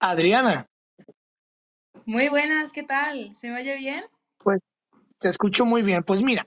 [0.00, 0.66] Adriana.
[2.04, 3.34] Muy buenas, ¿qué tal?
[3.34, 4.04] ¿Se me oye bien?
[4.38, 4.60] Pues
[5.18, 6.04] te escucho muy bien.
[6.04, 6.46] Pues mira,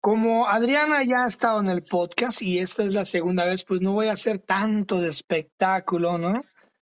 [0.00, 3.80] como Adriana ya ha estado en el podcast y esta es la segunda vez, pues
[3.80, 6.42] no voy a hacer tanto de espectáculo, ¿no?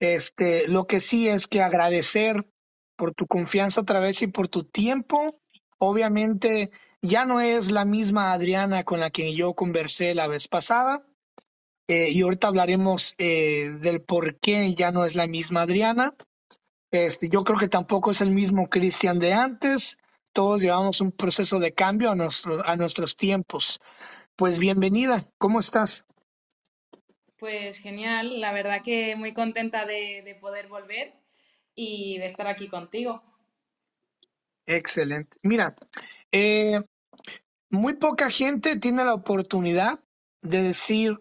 [0.01, 2.46] Este, lo que sí es que agradecer
[2.96, 5.39] por tu confianza otra vez y por tu tiempo.
[5.79, 11.06] Obviamente ya no es la misma Adriana con la que yo conversé la vez pasada.
[11.89, 16.15] Eh, y ahorita hablaremos eh, del por qué ya no es la misma Adriana.
[16.91, 19.99] Este, yo creo que tampoco es el mismo Cristian de antes.
[20.33, 23.81] Todos llevamos un proceso de cambio a, nuestro, a nuestros tiempos.
[24.35, 26.05] Pues bienvenida, ¿cómo estás?
[27.39, 31.15] Pues genial, la verdad que muy contenta de, de poder volver
[31.75, 33.23] y de estar aquí contigo.
[34.67, 35.37] Excelente.
[35.43, 35.77] Mira,
[36.33, 36.81] eh,
[37.71, 40.01] muy poca gente tiene la oportunidad
[40.43, 41.17] de decir,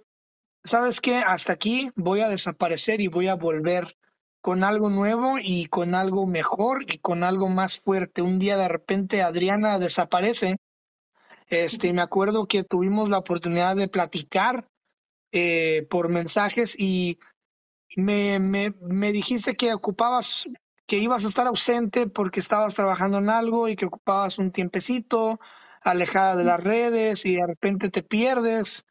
[0.66, 1.18] ¿sabes qué?
[1.18, 3.96] Hasta aquí voy a desaparecer y voy a volver
[4.42, 8.22] con algo nuevo y con algo mejor y con algo más fuerte.
[8.22, 10.58] Un día de repente Adriana desaparece.
[11.48, 14.68] Este, me acuerdo que tuvimos la oportunidad de platicar
[15.32, 17.20] eh, por mensajes y
[17.96, 20.46] me, me, me dijiste que ocupabas,
[20.88, 25.40] que ibas a estar ausente porque estabas trabajando en algo y que ocupabas un tiempecito
[25.82, 28.86] alejada de las redes y de repente te pierdes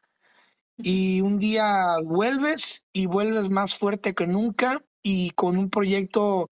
[0.77, 6.51] y un día vuelves y vuelves más fuerte que nunca y con un proyecto,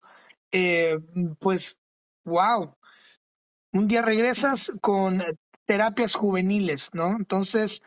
[0.52, 0.98] eh,
[1.40, 1.78] pues,
[2.24, 2.76] wow.
[3.72, 5.22] Un día regresas con
[5.66, 7.16] terapias juveniles, ¿no?
[7.16, 7.82] Entonces,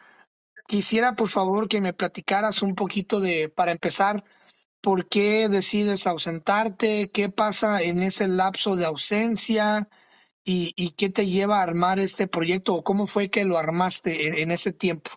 [0.68, 4.24] quisiera por favor que me platicaras un poquito de, para empezar,
[4.82, 9.90] por qué decides ausentarte, qué pasa en ese lapso de ausencia
[10.46, 14.28] y, y qué te lleva a armar este proyecto o cómo fue que lo armaste
[14.28, 15.12] en, en ese tiempo.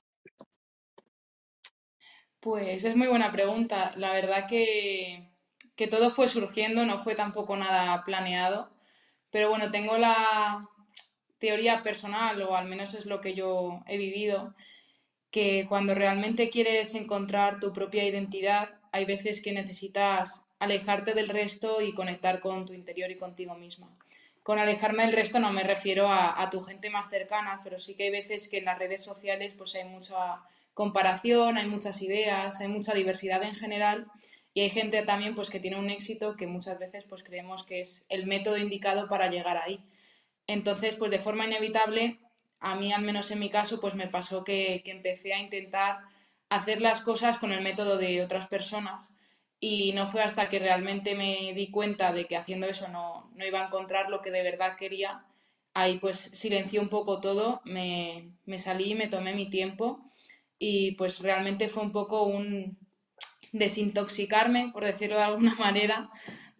[2.40, 3.92] Pues es muy buena pregunta.
[3.96, 5.28] La verdad que,
[5.76, 8.70] que todo fue surgiendo, no fue tampoco nada planeado.
[9.30, 10.68] Pero bueno, tengo la
[11.38, 14.54] teoría personal, o al menos es lo que yo he vivido,
[15.30, 21.80] que cuando realmente quieres encontrar tu propia identidad, hay veces que necesitas alejarte del resto
[21.80, 23.88] y conectar con tu interior y contigo misma.
[24.42, 28.04] Con alejarme del resto no me refiero a, tu gente más cercana, pero sí que
[28.04, 30.42] hay veces que en las redes sociales pues hay mucha
[30.80, 34.06] comparación, hay muchas ideas, hay mucha diversidad en general
[34.54, 37.82] y hay gente también pues que tiene un éxito que muchas veces pues creemos que
[37.82, 39.84] es el método indicado para llegar ahí.
[40.46, 42.18] Entonces, pues de forma inevitable,
[42.60, 45.98] a mí al menos en mi caso, pues me pasó que, que empecé a intentar
[46.48, 49.12] hacer las cosas con el método de otras personas
[49.60, 53.44] y no fue hasta que realmente me di cuenta de que haciendo eso no, no
[53.44, 55.26] iba a encontrar lo que de verdad quería.
[55.74, 60.09] Ahí pues silencié un poco todo, me, me salí, me tomé mi tiempo
[60.60, 62.78] y pues realmente fue un poco un,
[63.52, 66.10] desintoxicarme, por decirlo de alguna manera,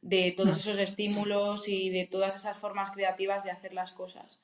[0.02, 4.40] de todos esos estímulos y de todas esas formas creativas de hacer las cosas.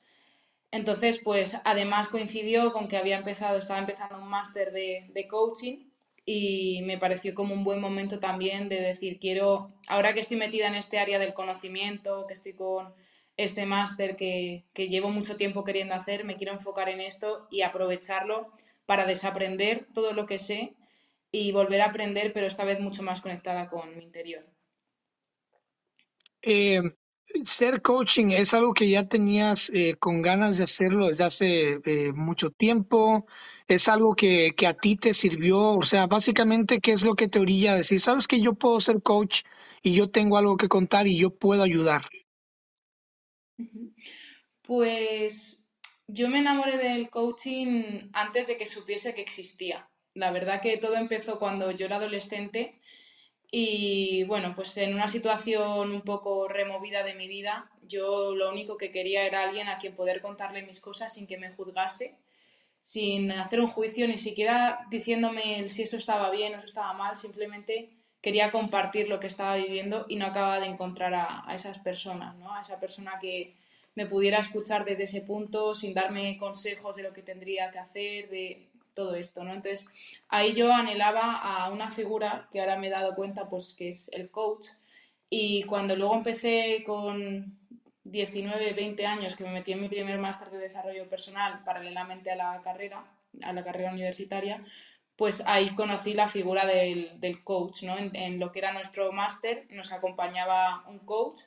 [0.69, 5.89] Entonces, pues además coincidió con que había empezado, estaba empezando un máster de, de, coaching
[6.25, 10.67] y me pareció como un buen momento también de decir, quiero, ahora que estoy metida
[10.67, 12.93] en este área del conocimiento, que estoy con
[13.37, 17.61] este máster que, que llevo mucho tiempo queriendo hacer, me quiero enfocar en esto y
[17.61, 18.51] aprovecharlo
[18.87, 20.75] para desaprender todo lo que sé
[21.31, 24.43] y volver a aprender, pero esta vez mucho más conectada con mi interior.
[26.41, 26.81] Eh,
[27.43, 32.13] ser coaching es algo que ya tenías eh, con ganas de hacerlo desde hace eh,
[32.13, 33.27] mucho tiempo.
[33.67, 35.73] Es algo que, que, a ti te sirvió.
[35.73, 37.99] O sea, básicamente, ¿qué es lo que te orilla a decir?
[37.99, 39.43] Sabes que yo puedo ser coach
[39.83, 42.03] y yo tengo algo que contar y yo puedo ayudar.
[44.61, 45.66] Pues
[46.07, 49.89] yo me enamoré del coaching antes de que supiese que existía.
[50.13, 52.79] La verdad que todo empezó cuando yo era adolescente
[53.51, 58.77] y bueno, pues en una situación un poco removida de mi vida, yo lo único
[58.77, 62.15] que quería era alguien a quien poder contarle mis cosas sin que me juzgase,
[62.79, 67.15] sin hacer un juicio, ni siquiera diciéndome si eso estaba bien o eso estaba mal,
[67.15, 67.89] simplemente
[68.21, 72.35] quería compartir lo que estaba viviendo y no acababa de encontrar a, a esas personas,
[72.35, 72.53] ¿no?
[72.53, 73.55] A esa persona que
[73.97, 78.29] me pudiera escuchar desde ese punto sin darme consejos de lo que tendría que hacer,
[78.29, 79.51] de todo esto, ¿no?
[79.55, 79.87] Entonces,
[80.29, 84.07] ahí yo anhelaba a una figura que ahora me he dado cuenta, pues, que es
[84.13, 84.67] el coach.
[85.31, 87.57] Y cuando luego empecé con
[88.03, 92.35] 19, 20 años, que me metí en mi primer máster de desarrollo personal paralelamente a
[92.35, 93.03] la carrera,
[93.41, 94.63] a la carrera universitaria,
[95.15, 97.97] pues ahí conocí la figura del, del coach, ¿no?
[97.97, 101.37] En, en, lo que era nuestro máster nos acompañaba un coach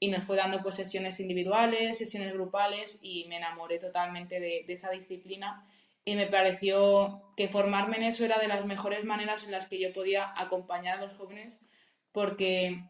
[0.00, 4.72] y nos fue dando pues sesiones individuales, sesiones grupales y me enamoré totalmente de, de
[4.72, 5.66] esa disciplina
[6.04, 9.80] y me pareció que formarme en eso era de las mejores maneras en las que
[9.80, 11.58] yo podía acompañar a los jóvenes
[12.12, 12.82] porque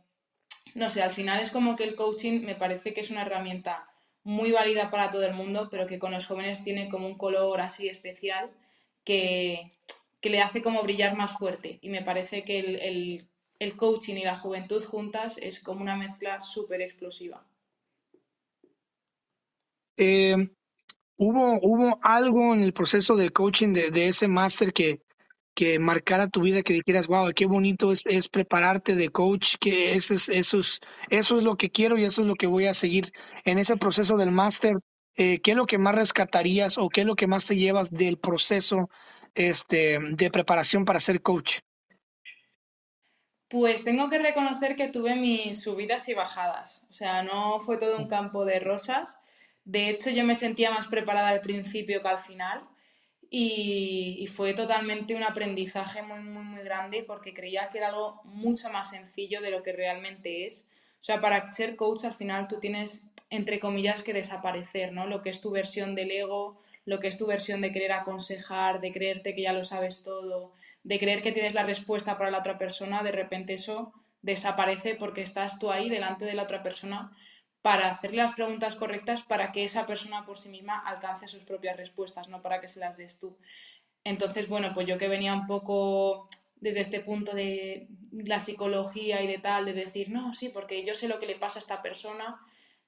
[0.75, 3.89] no sé, al final es como que el coaching me parece que es una herramienta
[4.23, 7.61] muy válida para todo el mundo, pero que con los jóvenes tiene como un color
[7.61, 8.51] así especial
[9.05, 9.69] que,
[10.21, 11.79] que le hace como brillar más fuerte.
[11.81, 13.28] Y me parece que el, el,
[13.59, 17.45] el coaching y la juventud juntas es como una mezcla súper explosiva.
[19.97, 20.37] Eh,
[21.17, 25.03] ¿hubo, ¿Hubo algo en el proceso de coaching de, ese máster que,
[25.55, 29.95] que marcara tu vida, que dijeras, wow, qué bonito es, es prepararte de coach, que
[29.95, 32.67] eso es, eso, es, eso es lo que quiero y eso es lo que voy
[32.67, 33.13] a seguir
[33.45, 34.77] en ese proceso del máster?
[35.17, 37.91] Eh, ¿Qué es lo que más rescatarías o qué es lo que más te llevas
[37.91, 38.89] del proceso
[39.35, 41.59] este, de preparación para ser coach?
[43.49, 46.83] Pues tengo que reconocer que tuve mis subidas y bajadas.
[46.91, 49.19] O sea, no fue todo un campo de rosas.
[49.65, 52.63] De hecho, yo me sentía más preparada al principio que al final.
[53.31, 58.71] Y, fue totalmente un aprendizaje muy, muy, muy grande porque creía que era algo mucho
[58.71, 60.67] más sencillo de lo que realmente es.
[61.01, 65.07] O sea, para ser coach al final tú tienes, entre comillas, que desaparecer, ¿no?
[65.07, 68.81] Lo que es tu versión del ego, lo que es tu versión de querer aconsejar,
[68.81, 70.53] de creerte que ya lo sabes todo,
[70.83, 73.93] de creer que tienes la respuesta para la otra persona, de repente eso
[74.23, 77.13] desaparece porque estás tú ahí delante de la otra persona
[77.63, 81.77] para hacerle las preguntas correctas para que esa persona por sí misma alcance sus propias
[81.77, 83.37] respuestas, no para que se las des tú.
[84.05, 89.27] Entonces, bueno, pues yo que venía un poco desde este punto de la psicología y
[89.27, 91.83] de tal, de decir, no, sí, porque yo sé lo que le pasa a esta
[91.83, 92.41] persona,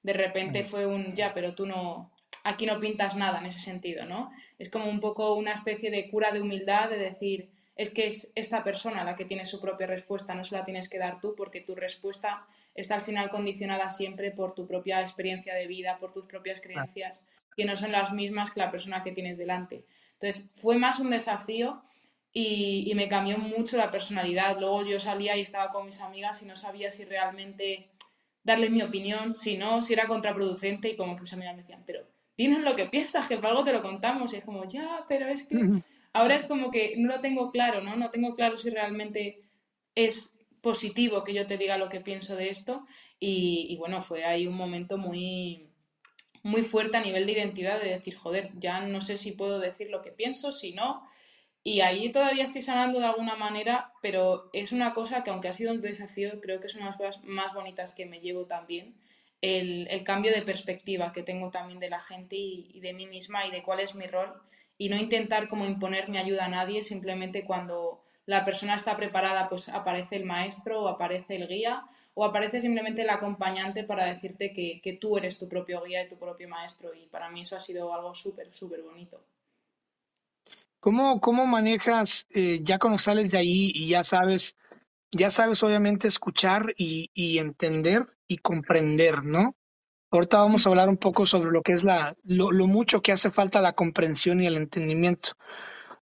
[0.03, 2.11] de repente fue un, ya, pero tú no,
[2.43, 4.31] aquí no pintas nada en ese sentido, ¿no?
[4.57, 8.31] Es como un poco una especie de cura de humildad, de decir, es que es
[8.35, 11.35] esta persona la que tiene su propia respuesta, no se la tienes que dar tú
[11.35, 12.45] porque tu respuesta
[12.75, 17.19] está al final condicionada siempre por tu propia experiencia de vida, por tus propias creencias,
[17.55, 19.85] que no son las mismas que la persona que tienes delante.
[20.13, 21.83] Entonces, fue más un desafío
[22.31, 24.59] y, y me cambió mucho la personalidad.
[24.59, 27.89] Luego yo salía y estaba con mis amigas y no sabía si realmente
[28.43, 31.83] darles mi opinión, si no, si era contraproducente y como que mis amigas me decían,
[31.85, 32.05] pero
[32.37, 34.33] dinos lo que piensas, que por algo te lo contamos.
[34.33, 35.57] Y es como, ya, pero es que
[36.13, 37.95] ahora es como que no lo tengo claro, ¿no?
[37.95, 39.41] No tengo claro si realmente
[39.95, 40.31] es
[40.61, 42.85] positivo que yo te diga lo que pienso de esto.
[43.19, 45.69] Y, y bueno, fue ahí un momento muy,
[46.43, 49.89] muy fuerte a nivel de identidad de decir, joder, ya no sé si puedo decir
[49.89, 51.07] lo que pienso, si no.
[51.63, 55.53] Y ahí todavía estoy sanando de alguna manera, pero es una cosa que aunque ha
[55.53, 58.45] sido un desafío, creo que es una de las cosas más bonitas que me llevo
[58.47, 58.95] también.
[59.41, 63.07] El, el cambio de perspectiva que tengo también de la gente y, y de mí
[63.07, 64.33] misma y de cuál es mi rol
[64.81, 69.47] y no intentar como imponer mi ayuda a nadie, simplemente cuando la persona está preparada,
[69.47, 71.85] pues aparece el maestro o aparece el guía
[72.15, 76.09] o aparece simplemente el acompañante para decirte que, que tú eres tu propio guía y
[76.09, 76.95] tu propio maestro.
[76.95, 79.23] Y para mí eso ha sido algo súper, súper bonito.
[80.79, 84.55] ¿Cómo, cómo manejas, eh, ya cuando sales de ahí y ya sabes,
[85.11, 89.55] ya sabes obviamente escuchar y, y entender y comprender, ¿no?
[90.11, 93.13] Ahorita vamos a hablar un poco sobre lo que es la, lo, lo mucho que
[93.13, 95.31] hace falta la comprensión y el entendimiento.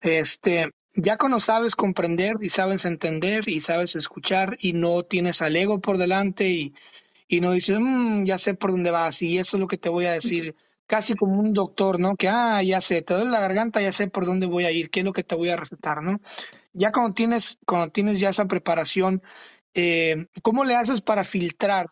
[0.01, 5.55] Este, ya cuando sabes comprender y sabes entender y sabes escuchar y no tienes al
[5.55, 6.73] ego por delante y,
[7.27, 9.89] y no dices, "Mm, ya sé por dónde vas y eso es lo que te
[9.89, 10.55] voy a decir,
[10.87, 12.15] casi como un doctor, ¿no?
[12.17, 14.89] Que, ah, ya sé, te duele la garganta, ya sé por dónde voy a ir,
[14.91, 16.19] qué es lo que te voy a recetar, ¿no?
[16.73, 19.21] Ya cuando tienes, cuando tienes ya esa preparación,
[19.75, 21.89] eh, ¿cómo le haces para filtrar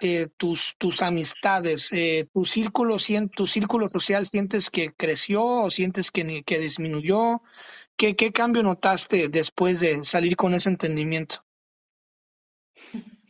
[0.00, 1.88] eh, tus, tus amistades?
[1.92, 2.96] Eh, ¿tu círculo,
[3.34, 7.42] tu círculo social sientes que creció o sientes que, que disminuyó?
[7.96, 11.44] ¿Qué, qué cambio notaste después de salir con ese entendimiento?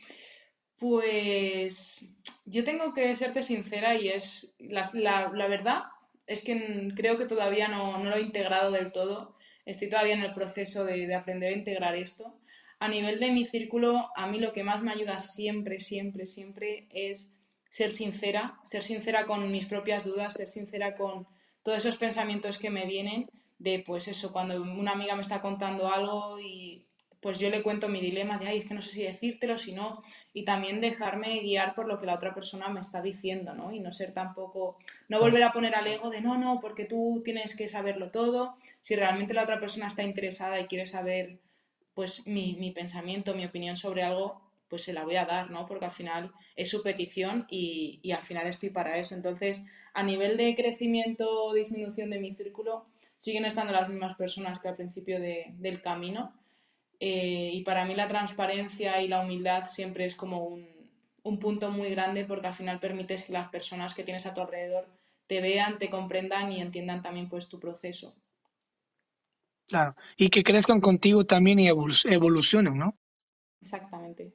[0.79, 2.05] Pues
[2.45, 5.83] yo tengo que serte sincera y es la, la- la verdad
[6.27, 9.37] es que creo que todavía no, no lo he integrado del todo.
[9.65, 12.39] Estoy todavía en el proceso de, de aprender a integrar esto.
[12.81, 16.87] A nivel de mi círculo, a mí lo que más me ayuda siempre, siempre, siempre
[16.91, 17.31] es
[17.69, 21.27] ser sincera, ser sincera con mis propias dudas, ser sincera con
[21.63, 23.27] todos esos pensamientos que me vienen
[23.59, 26.85] de, pues eso, cuando una amiga me está contando algo y
[27.21, 29.73] pues yo le cuento mi dilema de, ay, es que no sé si decírtelo, si
[29.73, 33.73] no, y también dejarme guiar por lo que la otra persona me está diciendo, ¿no?
[33.73, 37.21] Y no ser tampoco, no volver a poner al ego de, no, no, porque tú
[37.25, 41.41] tienes que saberlo todo, si realmente la otra persona está interesada y quiere saber,
[41.99, 45.67] pues, mi, mi pensamiento, mi opinión sobre algo, pues se la voy a dar, ¿no?
[45.67, 49.17] Porque al final es su petición y, al final estoy para eso.
[49.17, 49.65] Entonces,
[49.95, 52.85] a nivel de crecimiento o disminución de mi círculo,
[53.17, 56.33] siguen estando las mismas personas que al principio de, del camino,
[57.01, 60.69] eh, y para mí la transparencia y la humildad siempre es como un,
[61.25, 64.41] un punto muy grande porque al final permites que las personas que tienes a tu
[64.41, 64.87] alrededor
[65.27, 68.15] te vean, te comprendan y entiendan también pues tu proceso.
[69.69, 69.95] Claro.
[70.17, 72.97] Y que crezcan contigo también y evolu- evolucionen, ¿no?
[73.61, 74.35] Exactamente.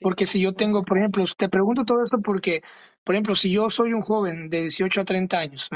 [0.00, 2.62] Porque si yo tengo, por ejemplo, te pregunto todo esto porque,
[3.04, 5.68] por ejemplo, si yo soy un joven de 18 a 30 años,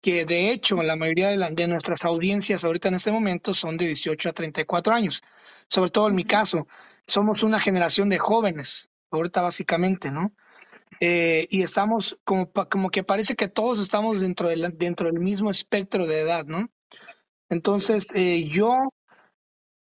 [0.00, 3.86] que de hecho la mayoría de, de, nuestras audiencias ahorita en este momento son de
[3.88, 5.20] 18 a 34 años,
[5.68, 6.68] sobre todo en mi caso,
[7.06, 10.32] somos una generación de jóvenes, ahorita básicamente, ¿no?
[11.00, 15.50] Eh, y estamos como, como que parece que todos estamos dentro del, dentro del mismo
[15.50, 16.70] espectro de edad, ¿no?
[17.50, 18.78] Entonces, eh, yo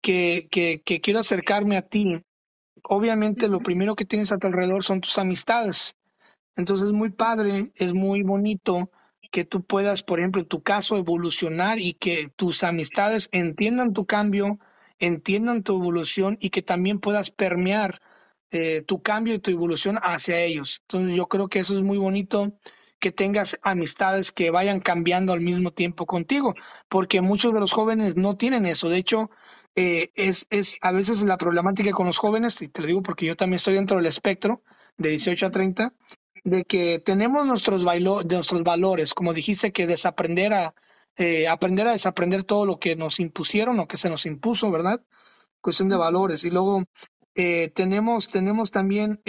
[0.03, 2.23] que, que, que quiero acercarme a ti,
[2.85, 5.95] obviamente lo primero que tienes a tu alrededor son tus amistades.
[6.57, 8.91] Entonces es muy padre, es muy bonito
[9.31, 14.07] que tú puedas, por ejemplo, en tu caso, evolucionar y que tus amistades entiendan tu
[14.07, 14.59] cambio,
[14.99, 18.01] entiendan tu evolución y que también puedas permear
[18.51, 20.81] eh, tu cambio y tu evolución hacia ellos.
[20.83, 22.55] Entonces yo creo que eso es muy bonito
[22.99, 26.55] que tengas amistades que vayan cambiando al mismo tiempo contigo,
[26.89, 28.89] porque muchos de los jóvenes no tienen eso.
[28.89, 29.31] De hecho,
[29.75, 33.27] eh, es, es a veces la problemática con los jóvenes, y te lo digo porque
[33.27, 34.63] yo también estoy dentro del espectro
[34.97, 35.95] de 18 a 30,
[36.45, 40.75] de que tenemos nuestros, de nuestros valores, como dijiste, que desaprender a,
[41.17, 45.03] eh, aprender a desaprender todo lo que nos impusieron o que se nos impuso, ¿verdad?
[45.61, 46.45] Cuestión de valores.
[46.45, 46.85] Y luego
[47.37, 49.21] eh, tenemos, tenemos también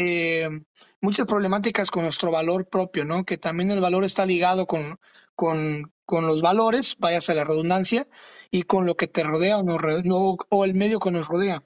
[1.01, 3.25] muchas problemáticas con nuestro valor propio, ¿no?
[3.25, 4.97] Que también el valor está ligado con,
[5.35, 8.07] con, con los valores, váyase a la redundancia,
[8.49, 11.63] y con lo que te rodea o, no, o el medio que nos rodea.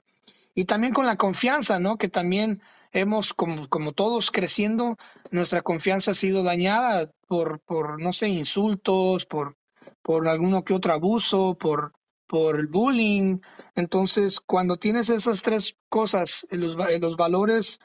[0.54, 1.96] Y también con la confianza, ¿no?
[1.96, 2.60] Que también
[2.92, 4.96] hemos, como, como todos creciendo,
[5.30, 9.56] nuestra confianza ha sido dañada por, por no sé, insultos, por,
[10.02, 11.92] por alguno que otro abuso, por,
[12.32, 13.40] por el bullying.
[13.74, 17.78] Entonces, cuando tienes esas tres cosas, los, los valores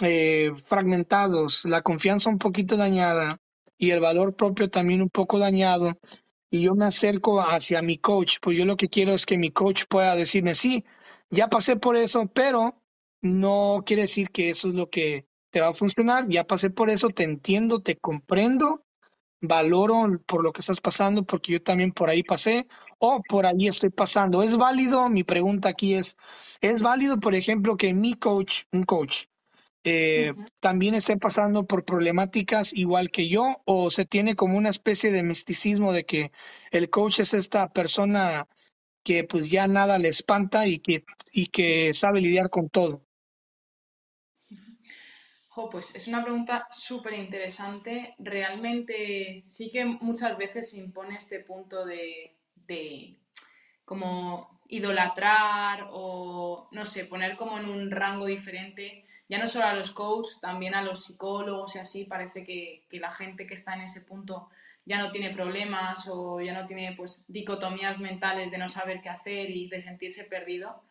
[0.00, 3.36] eh, fragmentados, la confianza un poquito dañada
[3.76, 5.98] y el valor propio también un poco dañado,
[6.50, 9.50] y yo me acerco hacia mi coach, pues yo lo que quiero es que mi
[9.50, 10.86] coach pueda decirme, sí,
[11.28, 12.80] ya pasé por eso, pero
[13.20, 16.88] no quiere decir que eso es lo que te va a funcionar, ya pasé por
[16.88, 18.86] eso, te entiendo, te comprendo,
[19.42, 22.66] valoro por lo que estás pasando, porque yo también por ahí pasé
[23.04, 24.44] o por ahí estoy pasando.
[24.44, 25.08] ¿Es válido?
[25.10, 26.16] Mi pregunta aquí es,
[26.60, 29.24] ¿es válido, por ejemplo, que mi coach, un coach,
[29.82, 35.10] eh, también estén pasando por problemáticas igual que yo o se tiene como una especie
[35.10, 36.30] de misticismo de que
[36.70, 38.46] el coach es esta persona
[39.02, 43.04] que pues ya nada le espanta y que, y que sabe lidiar con todo?
[45.70, 48.14] pues es una pregunta súper interesante.
[48.18, 53.16] Realmente sí que muchas veces se impone este punto de, de
[53.84, 59.72] como idolatrar o, no sé, poner como en un rango diferente ya no solo a
[59.72, 63.80] los coaches, también a los psicólogos y así, parece que, la gente que está en
[63.80, 64.50] ese punto
[64.84, 69.08] ya no tiene problemas o ya no tiene pues dicotomías mentales de no saber qué
[69.08, 70.82] hacer y de sentirse perdido.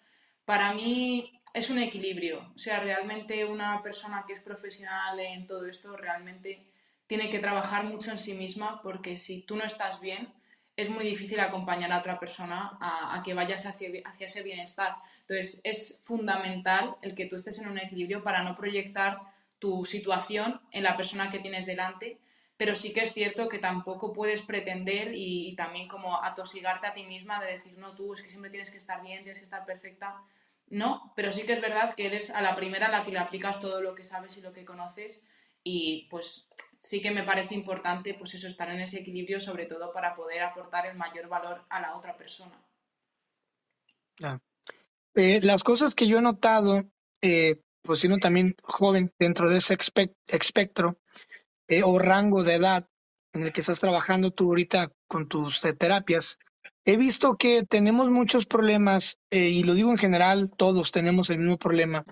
[0.43, 5.67] Para mí es un equilibrio, o sea, realmente una persona que es profesional en todo
[5.67, 6.65] esto realmente
[7.05, 10.33] tiene que trabajar mucho en sí misma porque si tú no estás bien,
[10.81, 14.95] es muy difícil acompañar a otra persona a, que vayas hacia, ese bienestar.
[15.21, 19.19] Entonces, es fundamental el que tú estés en un equilibrio para no proyectar
[19.59, 22.17] tu situación en la persona que tienes delante,
[22.57, 27.03] pero sí que es cierto que tampoco puedes pretender y, también como atosigarte a ti
[27.03, 29.65] misma de decir, no, tú es que siempre tienes que estar bien, tienes que estar
[29.65, 30.21] perfecta.
[30.67, 33.19] No, pero sí que es verdad que eres a la primera a la que le
[33.19, 35.23] aplicas todo lo que sabes y lo que conoces
[35.63, 36.47] y pues
[36.81, 40.41] sí que me parece importante pues eso, estar en ese equilibrio, sobre todo para poder
[40.41, 42.59] aportar el mayor valor a la otra persona.
[45.15, 46.83] Eh, las cosas que yo he notado,
[47.21, 49.77] eh, pues siendo también joven dentro de ese
[50.27, 50.97] espectro
[51.67, 52.87] eh, o rango de edad
[53.33, 56.39] en el que estás trabajando tú ahorita con tus terapias,
[56.83, 61.57] he visto que tenemos muchos problemas, y lo digo en general, todos tenemos el mismo
[61.57, 62.03] problema,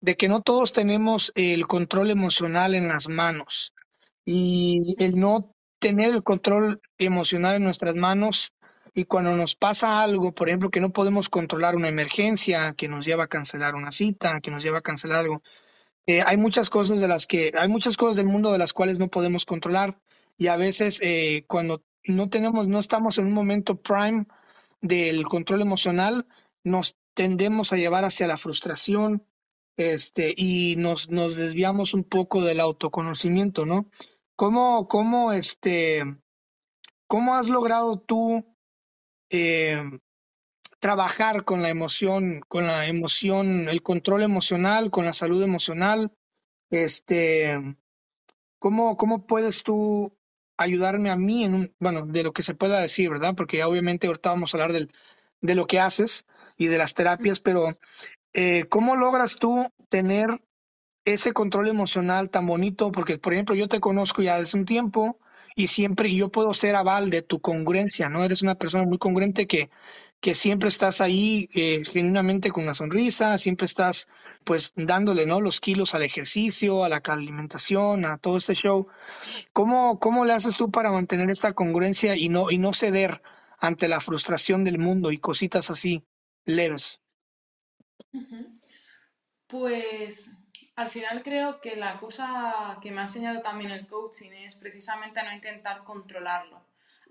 [0.00, 3.71] de que no todos tenemos el control emocional en las manos
[4.24, 8.54] y el no tener el control emocional en nuestras manos
[8.94, 13.04] y cuando nos pasa algo, por ejemplo, que no podemos controlar una emergencia, que nos
[13.06, 15.42] lleva a cancelar una cita, que nos lleva a cancelar algo,
[16.06, 18.98] eh, hay muchas cosas de las que, hay muchas cosas del mundo de las cuales
[18.98, 19.98] no podemos controlar
[20.36, 24.26] y a veces eh, cuando no tenemos, no estamos en un momento prime
[24.80, 26.26] del control emocional,
[26.64, 29.24] nos tendemos a llevar hacia la frustración,
[29.76, 33.88] este, y nos, nos desviamos un poco del autoconocimiento, ¿no?
[34.36, 36.04] ¿Cómo, cómo, este,
[37.06, 38.44] cómo has logrado tú
[39.30, 39.82] eh,
[40.78, 46.12] trabajar con la emoción, con la emoción, el control emocional, con la salud emocional?
[46.70, 47.76] Este,
[48.58, 50.16] ¿cómo, cómo puedes tú
[50.56, 53.34] ayudarme a mí en un, bueno, de lo que se pueda decir, ¿verdad?
[53.36, 54.92] Porque obviamente ahorita vamos a hablar del,
[55.40, 56.24] de lo que haces
[56.56, 57.68] y de las terapias, pero
[58.32, 60.42] eh, ¿cómo logras tú tener
[61.04, 65.18] ese control emocional tan bonito, porque por ejemplo yo te conozco ya desde un tiempo
[65.54, 68.24] y siempre yo puedo ser aval de tu congruencia, ¿no?
[68.24, 69.70] Eres una persona muy congruente que,
[70.20, 74.08] que siempre estás ahí eh, genuinamente con una sonrisa, siempre estás
[74.44, 75.40] pues dándole, ¿no?
[75.40, 78.86] Los kilos al ejercicio, a la alimentación, a todo este show.
[79.52, 83.20] ¿Cómo, cómo le haces tú para mantener esta congruencia y no, y no ceder
[83.58, 86.04] ante la frustración del mundo y cositas así
[86.44, 87.00] leves?
[89.46, 90.32] Pues
[90.76, 95.22] al final creo que la cosa que me ha enseñado también el coaching es precisamente
[95.22, 96.62] no intentar controlarlo,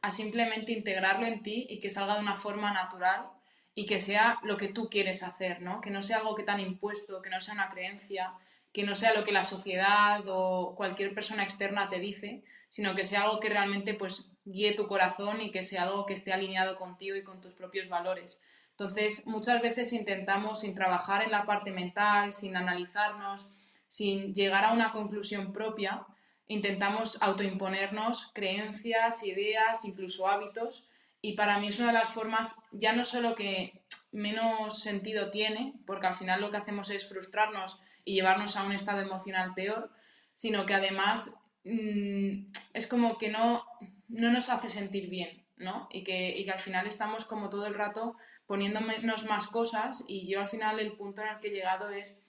[0.01, 3.27] a simplemente integrarlo en ti y que salga de una forma natural
[3.73, 5.79] y que sea lo que tú quieres hacer, ¿no?
[5.79, 8.33] Que no sea algo que te impuesto, que no sea una creencia,
[8.73, 13.03] que no sea lo que la sociedad o cualquier persona externa te dice, sino que
[13.03, 16.77] sea algo que realmente pues guíe tu corazón y que sea algo que esté alineado
[16.77, 18.41] contigo y con tus propios valores.
[18.71, 23.49] Entonces, muchas veces intentamos, sin trabajar en la parte mental, sin analizarnos,
[23.87, 26.05] sin llegar a una conclusión propia,
[26.47, 30.87] intentamos autoimponernos creencias, ideas, incluso hábitos.
[31.21, 35.73] Y para mí es una de las formas, ya no solo que menos sentido tiene,
[35.85, 39.91] porque al final lo que hacemos es frustrarnos y llevarnos a un estado emocional peor,
[40.33, 43.65] sino que además mm, es como que no,
[44.09, 45.87] no nos hace sentir bien, ¿no?
[45.91, 48.15] Y que, y que al final estamos como todo el rato
[48.51, 52.19] poniéndonos más cosas y yo al final el punto en el que he llegado es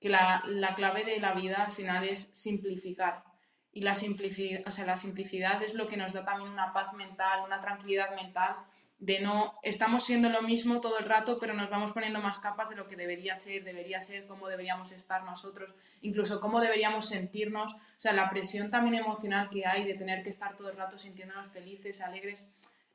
[0.00, 3.24] que la, la clave de la vida al final es simplificar.
[3.72, 6.92] Y la simplicidad, o sea, la simplicidad es lo que nos da también una paz
[6.92, 8.54] mental, una tranquilidad mental,
[9.00, 12.70] de no, estamos siendo lo mismo todo el rato, pero nos vamos poniendo más capas
[12.70, 17.72] de lo que debería ser, debería ser, cómo deberíamos estar nosotros, incluso cómo deberíamos sentirnos,
[17.72, 20.96] o sea, la presión también emocional que hay de tener que estar todo el rato
[20.96, 22.48] sintiéndonos felices, alegres,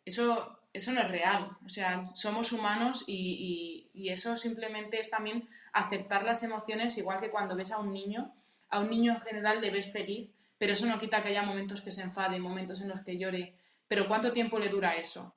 [0.08, 1.58] eso, eso no es real.
[1.66, 7.56] O sea, somos humanos y, eso simplemente es también aceptar las emociones, igual que cuando
[7.56, 8.34] ves a un niño.
[8.70, 11.82] A un niño en general le ves feliz, pero eso no quita que haya momentos
[11.82, 13.54] que se enfade, momentos en los que llore.
[13.88, 15.34] Pero ¿cuánto tiempo le dura eso?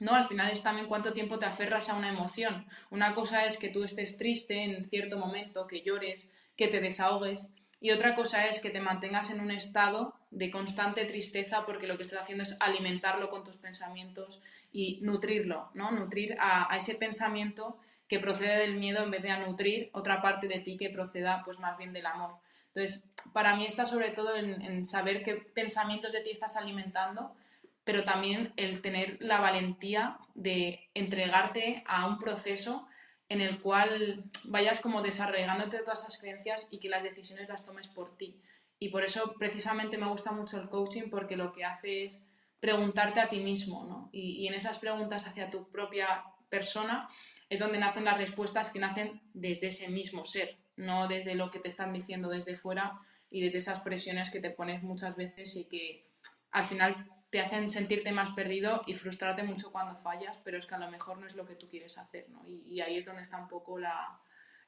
[0.00, 0.14] ¿no?
[0.14, 2.66] Al final es también cuánto tiempo te aferras a una emoción.
[2.90, 7.50] Una cosa es que tú estés triste en cierto momento, que llores, que te desahogues,
[7.82, 11.96] y otra cosa es que te mantengas en un estado de constante tristeza porque lo
[11.96, 14.40] que estás haciendo es alimentarlo con tus pensamientos
[14.70, 15.90] y nutrirlo, ¿no?
[15.90, 20.46] Nutrir a, ese pensamiento que procede del miedo en vez de a nutrir otra parte
[20.46, 22.36] de ti que proceda pues más bien del amor.
[22.68, 27.34] Entonces, para mí está sobre todo en, en saber qué pensamientos de ti estás alimentando,
[27.82, 32.86] pero también el tener la valentía de entregarte a un proceso
[33.28, 37.64] en el cual vayas como desarraigándote de todas esas creencias y que las decisiones las
[37.64, 38.40] tomes por ti.
[38.78, 42.22] Y por eso precisamente me gusta mucho el coaching porque lo que hace es
[42.60, 44.08] preguntarte a ti mismo, ¿no?
[44.12, 47.08] Y, en esas preguntas hacia tu propia persona
[47.48, 51.58] es donde nacen las respuestas que nacen desde ese mismo ser, no desde lo que
[51.58, 55.64] te están diciendo desde fuera y desde esas presiones que te pones muchas veces y
[55.64, 56.06] que
[56.50, 60.74] al final te hacen sentirte más perdido y frustrarte mucho cuando fallas, pero es que
[60.74, 62.44] a lo mejor no es lo que tú quieres hacer, ¿no?
[62.46, 64.20] Y, ahí es donde está un poco la,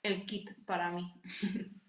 [0.02, 1.12] el kit para mí.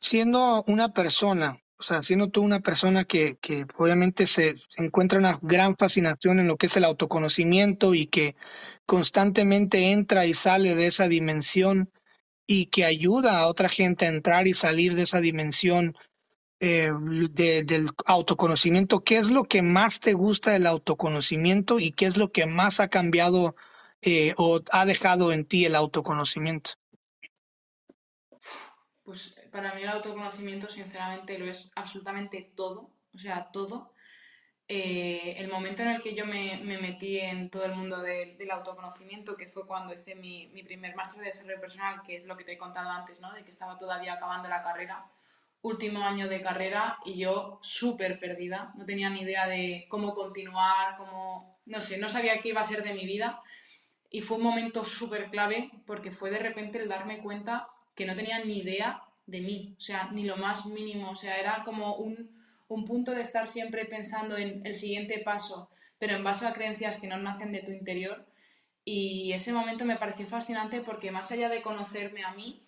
[0.00, 3.38] Siendo una persona, o sea, siendo tú una persona que,
[3.76, 8.34] obviamente se, encuentra una gran fascinación en lo que es el autoconocimiento y que
[8.86, 11.92] constantemente entra y sale de esa dimensión
[12.44, 15.96] y que ayuda a otra gente a entrar y salir de esa dimensión
[16.60, 16.90] eh,
[17.30, 22.32] del autoconocimiento, ¿qué es lo que más te gusta del autoconocimiento y qué es lo
[22.32, 23.54] que más ha cambiado
[24.02, 26.72] eh, o ha dejado en ti el autoconocimiento?
[29.04, 33.94] Pues para mí el autoconocimiento, sinceramente, lo es absolutamente todo, o sea, todo.
[34.66, 39.36] Eh, el momento en el que yo me, metí en todo el mundo del autoconocimiento,
[39.36, 42.44] que fue cuando hice mi, mi primer máster de desarrollo personal, que es lo que
[42.44, 43.32] te he contado antes, ¿no?
[43.32, 45.10] De que estaba todavía acabando la carrera
[45.62, 50.96] último año de carrera y yo súper perdida, no tenía ni idea de cómo continuar,
[50.96, 53.40] cómo, no sé, no sabía qué iba a ser de mi vida.
[54.10, 58.14] Y fue un momento súper clave porque fue de repente el darme cuenta que no
[58.14, 61.96] tenía ni idea de mí, o sea, ni lo más mínimo, o sea, era como
[61.96, 62.30] un,
[62.68, 65.68] un punto de estar siempre pensando en el siguiente paso,
[65.98, 68.24] pero en base a creencias que no nacen de tu interior.
[68.84, 72.62] Y ese momento me pareció fascinante porque más allá de conocerme a mí,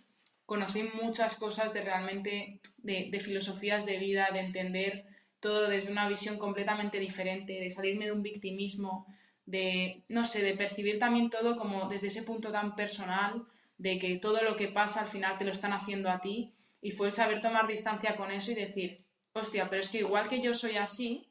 [0.51, 5.05] conocí muchas cosas de realmente, de, filosofías de vida, de entender
[5.39, 9.07] todo desde una visión completamente diferente, de salirme de un victimismo,
[9.47, 13.45] de, no sé, de percibir también todo como desde ese punto tan personal,
[13.79, 16.91] de que todo lo que pasa al final te lo están haciendo a ti, y
[16.91, 18.97] fue el saber tomar distancia con eso y decir,
[19.33, 21.31] hostia, pero es que igual que yo soy así,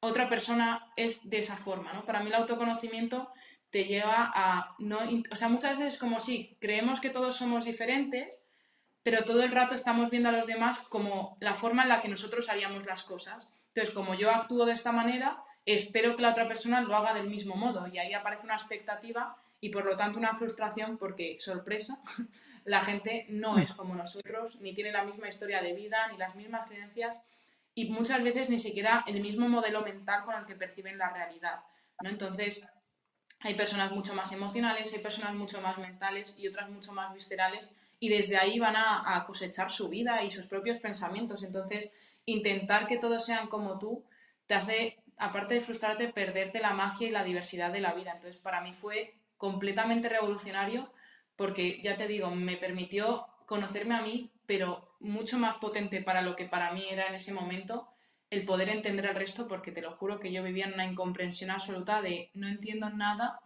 [0.00, 2.04] otra persona es de esa forma, ¿no?
[2.04, 3.30] Para mí el autoconocimiento
[3.70, 4.98] te lleva a no,
[5.30, 8.26] o sea, muchas veces como si creemos que todos somos diferentes,
[9.06, 12.08] pero todo el rato estamos viendo a los demás como la forma en la que
[12.08, 13.46] nosotros haríamos las cosas.
[13.68, 17.28] Entonces, como yo actúo de esta manera, espero que la otra persona lo haga del
[17.28, 22.00] mismo modo y ahí aparece una expectativa y por lo tanto una frustración porque, sorpresa,
[22.64, 26.34] la gente no es como nosotros, ni tiene la misma historia de vida, ni las
[26.34, 27.20] mismas creencias
[27.76, 31.60] y muchas veces ni siquiera el mismo modelo mental con el que perciben la realidad.
[32.02, 32.10] ¿no?
[32.10, 32.66] Entonces,
[33.38, 37.72] hay personas mucho más emocionales, hay personas mucho más mentales y otras mucho más viscerales
[37.98, 41.42] y desde ahí van a, cosechar su vida y sus propios pensamientos.
[41.42, 41.90] Entonces,
[42.24, 44.04] intentar que todos sean como tú
[44.46, 48.12] te hace, aparte de frustrarte, perderte la magia y la diversidad de la vida.
[48.12, 50.92] Entonces, para mí fue completamente revolucionario
[51.36, 56.36] porque, ya te digo, me permitió conocerme a mí, pero mucho más potente para lo
[56.36, 57.88] que para mí era en ese momento
[58.30, 61.50] el poder entender al resto, porque te lo juro que yo vivía en una incomprensión
[61.50, 63.40] absoluta de no entiendo nada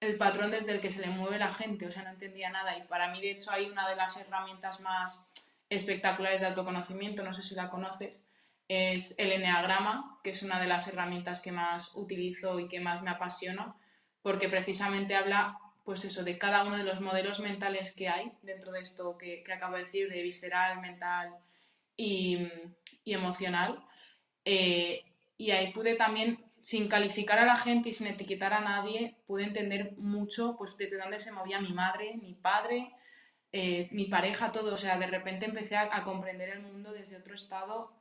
[0.00, 2.76] el patrón desde el que se le mueve la gente, o sea, no entendía nada.
[2.76, 5.22] Y para mí, de hecho, hay una de las herramientas más
[5.68, 8.24] espectaculares de autoconocimiento, no sé si la conoces,
[8.66, 13.02] es el Enneagrama, que es una de las herramientas que más utilizo y que más
[13.02, 13.74] me apasiona,
[14.22, 18.72] porque precisamente habla, pues eso, de cada uno de los modelos mentales que hay dentro
[18.72, 21.34] de esto que, acabo de decir, de visceral, mental
[21.96, 22.48] y,
[23.04, 23.84] emocional.
[24.44, 25.04] Eh,
[25.36, 29.44] y ahí pude también sin calificar a la gente y sin etiquetar a nadie, pude
[29.44, 32.92] entender mucho pues desde dónde se movía mi madre, mi padre,
[33.52, 34.74] eh, mi pareja, todo.
[34.74, 37.92] O sea, de repente empecé a, comprender el mundo desde otro estado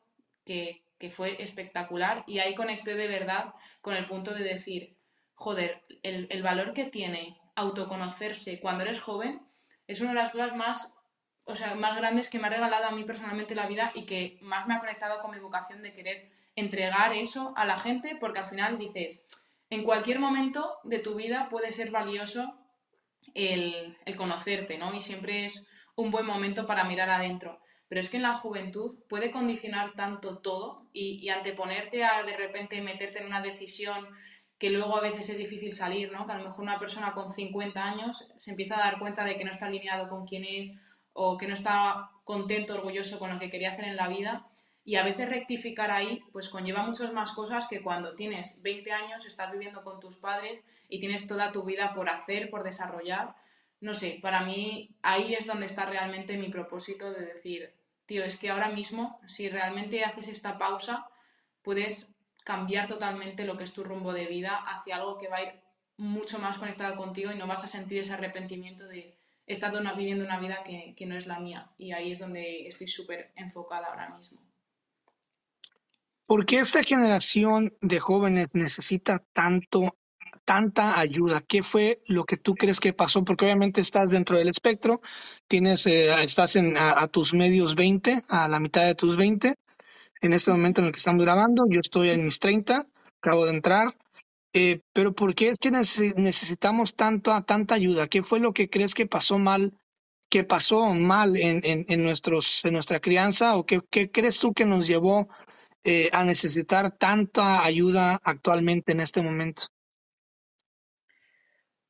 [0.46, 4.98] que, fue espectacular y ahí conecté de verdad con el punto de decir,
[5.34, 9.42] joder, el, el valor que tiene autoconocerse cuando eres joven
[9.88, 10.94] es una de las cosas más
[11.50, 14.38] o sea, más grandes que me ha regalado a mí personalmente la vida y que
[14.42, 18.40] más me ha conectado con mi vocación de querer entregar eso a la gente porque
[18.40, 19.24] al final dices,
[19.70, 22.56] en cualquier momento de tu vida puede ser valioso
[23.34, 24.94] el, conocerte, ¿no?
[24.94, 27.60] Y siempre es un buen momento para mirar adentro.
[27.88, 32.82] Pero es que en la juventud puede condicionar tanto todo y, anteponerte a de repente
[32.82, 34.08] meterte en una decisión
[34.58, 36.26] que luego a veces es difícil salir, ¿no?
[36.26, 39.38] Que a lo mejor una persona con 50 años se empieza a dar cuenta de
[39.38, 40.74] que no está alineado con quién es
[41.14, 44.50] o que no está contento, orgulloso con lo que quería hacer en la vida
[44.84, 49.26] y a veces rectificar ahí pues conlleva muchas más cosas que cuando tienes 20 años,
[49.26, 53.36] estás viviendo con tus padres y tienes toda tu vida por hacer, por desarrollar.
[53.82, 57.74] No sé, para mí ahí es donde está realmente mi propósito de decir,
[58.06, 61.08] tío, es que ahora mismo, si realmente haces esta pausa,
[61.62, 62.14] puedes
[62.44, 65.54] cambiar totalmente lo que es tu rumbo de vida hacia algo que va a ir
[65.98, 70.24] mucho más conectado contigo y no vas a sentir ese arrepentimiento de he estado viviendo
[70.24, 71.72] una vida que, que no es la mía.
[71.76, 74.40] Y ahí es donde estoy súper enfocada ahora mismo.
[76.30, 79.98] ¿Por qué esta generación de jóvenes necesita tanto,
[80.46, 81.42] tanta ayuda?
[81.42, 83.24] ¿Qué fue lo que tú crees que pasó?
[83.24, 85.02] Porque obviamente estás dentro del espectro,
[85.48, 89.56] tienes, eh, estás en, a, tus medios 20, a la mitad de tus 20,
[90.22, 92.86] en este momento en el que estamos grabando, yo estoy en mis 30,
[93.18, 93.98] acabo de entrar,
[94.54, 98.08] eh, pero ¿por qué es que necesitamos tanto, tanta ayuda?
[98.08, 99.74] ¿Qué fue lo que crees que pasó mal,
[100.30, 103.56] que pasó mal en, en, nuestros, en nuestra crianza?
[103.56, 105.28] ¿O qué, qué crees tú que nos llevó
[105.84, 109.64] eh, a necesitar tanta ayuda actualmente en este momento?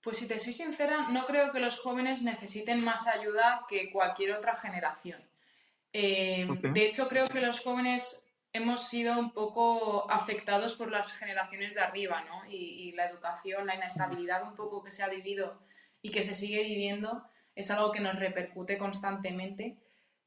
[0.01, 4.33] Pues si te soy sincera, no creo que los jóvenes necesiten más ayuda que cualquier
[4.33, 5.21] otra generación.
[5.91, 8.23] Eh, de hecho, creo que los jóvenes
[8.53, 12.45] hemos sido un poco afectados por las generaciones de arriba, ¿no?
[12.45, 15.59] Y, y, la educación, la inestabilidad un poco que se ha vivido
[16.01, 17.23] y que se sigue viviendo
[17.55, 19.77] es algo que nos repercute constantemente,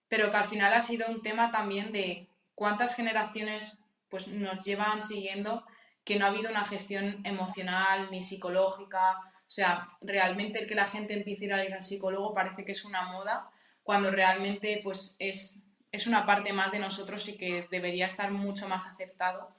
[0.09, 5.03] pero que al final ha sido un tema también de cuántas generaciones pues, nos llevan
[5.03, 5.65] siguiendo
[6.05, 9.19] que no ha habido una gestión emocional ni psicológica.
[9.19, 12.85] O sea, realmente el que la gente empiece a ir al psicólogo parece que es
[12.85, 13.51] una moda,
[13.83, 18.69] cuando realmente pues, es, es una parte más de nosotros y que debería estar mucho
[18.69, 19.55] más aceptado.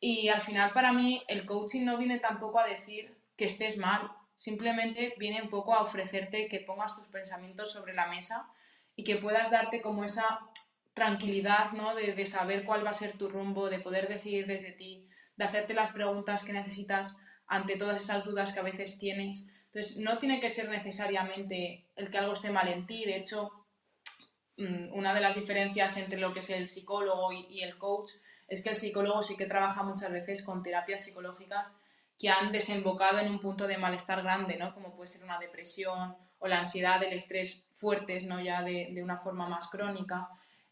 [0.00, 4.10] Y al final para mí el coaching no viene tampoco a decir que estés mal,
[4.34, 8.48] simplemente viene un poco a ofrecerte que pongas tus pensamientos sobre la mesa
[8.96, 10.40] y que puedas darte como esa
[10.94, 11.94] tranquilidad, ¿no?
[11.94, 15.74] De, saber cuál va a ser tu rumbo, de poder decidir desde ti, de hacerte
[15.74, 19.46] las preguntas que necesitas ante todas esas dudas que a veces tienes.
[19.66, 23.04] Entonces, no tiene que ser necesariamente el que algo esté mal en ti.
[23.04, 23.50] De hecho,
[24.56, 28.10] mm, una de las diferencias entre lo que es el psicólogo y, el coach
[28.48, 31.68] es que el psicólogo sí que trabaja muchas veces con terapias psicológicas
[32.18, 34.74] que han desembocado en un punto de malestar grande, ¿no?
[34.74, 38.40] Como puede ser una depresión o la ansiedad, el estrés fuertes, ¿no?
[38.40, 40.28] Ya de, de una forma más crónica.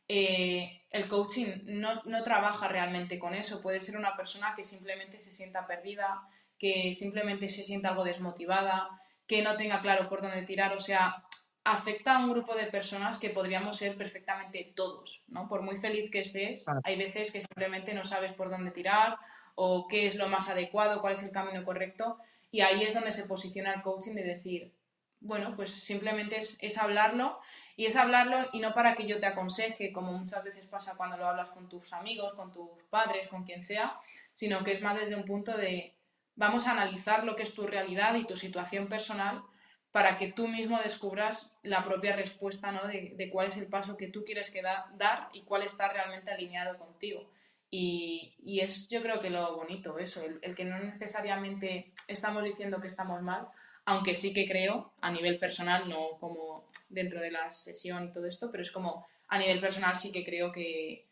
[0.09, 3.61] Eh, el coaching no, trabaja realmente con eso.
[3.61, 6.23] Puede ser una persona que simplemente se sienta perdida,
[6.59, 8.89] que simplemente se sienta algo desmotivada,
[9.27, 10.73] que no tenga claro por dónde tirar.
[10.73, 11.25] O sea,
[11.65, 15.47] afecta a un grupo de personas que podríamos ser perfectamente todos, ¿no?
[15.47, 19.19] Por muy feliz que estés, hay veces que simplemente no sabes por dónde tirar
[19.55, 22.19] o qué es lo más adecuado, cuál es el camino correcto,
[22.51, 24.73] y ahí es donde se posiciona el coaching de decir,
[25.21, 27.39] bueno, pues simplemente es, es hablarlo
[27.79, 31.17] y es hablarlo y no para que yo te aconseje, como muchas veces pasa cuando
[31.17, 33.97] lo hablas con tus amigos, con tus padres, con quien sea,
[34.33, 35.95] sino que es más desde un punto de
[36.35, 39.45] vamos a analizar lo que es tu realidad y tu situación personal
[39.93, 42.85] para que tú mismo descubras la propia respuesta ¿no?
[42.89, 46.77] de, cuál es el paso que tú quieres que dar y cuál está realmente alineado
[46.79, 47.31] contigo.
[47.71, 52.89] Y, es yo creo que lo bonito, eso, el, que no necesariamente estamos diciendo que
[52.89, 53.47] estamos mal,
[53.89, 58.27] aunque sí que creo a nivel personal, no como dentro de la sesión y todo
[58.27, 61.07] esto, pero es como a nivel personal sí que creo que,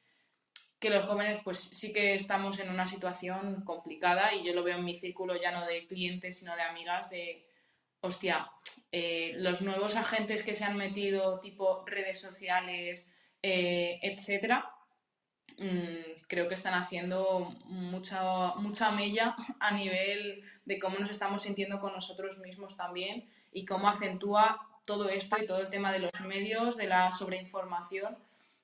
[0.78, 4.76] que los jóvenes pues sí que estamos en una situación complicada y yo lo veo
[4.76, 7.46] en mi círculo ya no de clientes sino de amigas de
[8.02, 8.50] hostia
[8.92, 13.08] eh, los nuevos agentes que se han metido tipo redes sociales
[13.42, 14.70] eh, etcétera
[15.58, 21.80] mm, creo que están haciendo mucha mucha mella a nivel de cómo nos estamos sintiendo
[21.80, 26.12] con nosotros mismos también y cómo acentúa todo esto y todo el tema de los
[26.20, 28.16] medios de la sobreinformación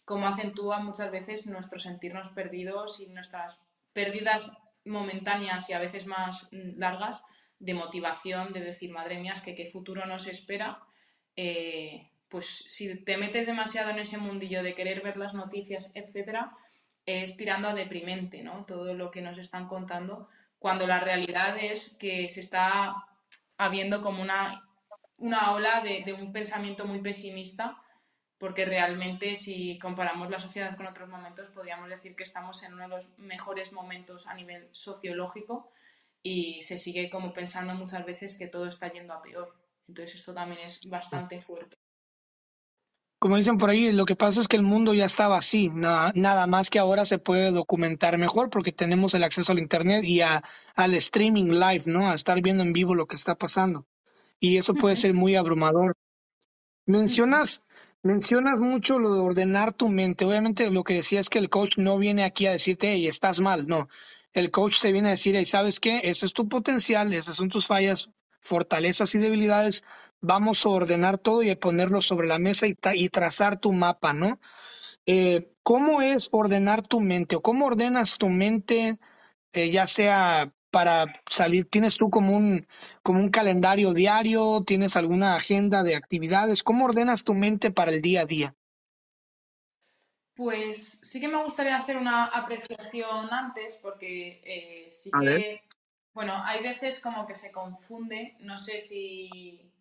[0.05, 3.59] cómo acentúa muchas veces nuestro sentirnos perdidos y nuestras
[3.93, 4.53] pérdidas
[4.85, 7.23] momentáneas y a veces más mm, largas
[7.59, 10.81] de motivación, de decir, madre mía, es que qué futuro nos espera.
[11.37, 16.53] Eh, pues si te metes demasiado en ese mundillo de querer ver las noticias, etcétera,
[17.07, 18.65] es tirando a deprimente, ¿no?
[18.65, 23.07] Todo lo que nos están contando, cuando la realidad es que se está
[23.57, 24.69] habiendo como una,
[25.19, 27.83] una ola de, de un pensamiento muy pesimista
[28.43, 32.83] porque realmente si comparamos la sociedad con otros momentos, podríamos decir que estamos en uno
[32.83, 35.71] de los mejores momentos a nivel sociológico
[36.25, 39.55] y se sigue como pensando muchas veces que todo está yendo a peor.
[39.87, 41.77] Entonces esto también es bastante fuerte.
[43.23, 46.11] Como dicen por ahí, lo que pasa es que el mundo ya estaba así, nada,
[46.17, 50.23] nada más que ahora se puede documentar mejor porque tenemos el acceso al Internet y
[50.23, 50.43] a,
[50.75, 52.11] al streaming live, ¿no?
[52.11, 53.87] A estar viendo en vivo lo que está pasando.
[54.41, 55.95] Y eso puede ser muy abrumador.
[56.85, 57.63] Mencionas
[58.03, 60.25] Mencionas mucho lo de ordenar tu mente.
[60.25, 63.39] Obviamente lo que decía es que el coach no viene aquí a decirte, hey, estás
[63.39, 63.69] mal.
[63.69, 63.89] No,
[64.33, 66.01] el coach te viene a decir, hey, ¿sabes qué?
[66.03, 69.85] Ese es tu potencial, esas son tus fallas, fortalezas y debilidades.
[70.23, 74.13] Vamos a ordenar todo y a ponerlo sobre la mesa y, y trazar tu mapa,
[74.13, 74.39] ¿no?
[75.05, 78.99] Eh, ¿Cómo es ordenar tu mente o cómo ordenas tu mente,
[79.53, 81.69] eh, ya sea para salir?
[81.69, 82.67] ¿Tienes tú como un,
[83.03, 84.63] como un calendario diario?
[84.65, 86.63] ¿Tienes alguna agenda de actividades?
[86.63, 88.55] ¿Cómo ordenas tu mente para el día a día?
[90.35, 95.63] Pues sí que me gustaría hacer una apreciación antes, porque eh, sí que,
[96.15, 99.72] bueno, hay veces como que se confunde, no sé si,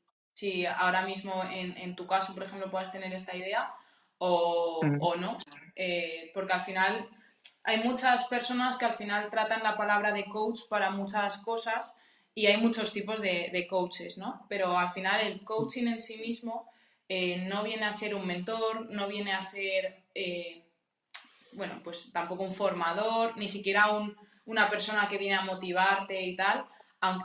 [0.41, 3.71] si ahora mismo en, tu caso, por ejemplo, puedas tener esta idea
[4.17, 4.82] o,
[5.19, 5.38] no,
[5.75, 7.08] eh, porque al final
[7.63, 11.95] hay muchas personas que al final tratan la palabra de coach para muchas cosas
[12.34, 14.47] y hay muchos tipos de, coaches, ¿no?
[14.49, 16.67] Pero al final el coaching en sí mismo
[17.08, 20.63] eh, no viene a ser un mentor, no viene a ser, eh,
[21.54, 23.89] bueno, pues tampoco un formador, ni siquiera
[24.45, 26.65] una persona que viene a motivarte y tal,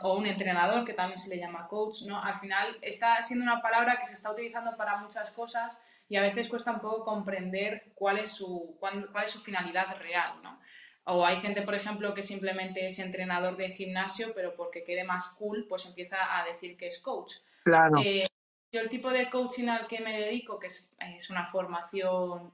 [0.03, 2.21] o un entrenador que también se le llama coach, ¿no?
[2.23, 5.77] Al final está siendo una palabra que se está utilizando para muchas cosas
[6.09, 10.43] y a veces cuesta un poco comprender cuál es su, cuál, es su finalidad real,
[10.43, 10.59] ¿no?
[11.05, 15.29] O hay gente, por ejemplo, que simplemente es entrenador de gimnasio, pero porque quede más
[15.39, 17.35] cool, pues empieza a decir que es coach.
[17.63, 17.99] Claro.
[18.03, 18.25] Eh,
[18.73, 22.53] yo el tipo de coaching al que me dedico, que es, es una formación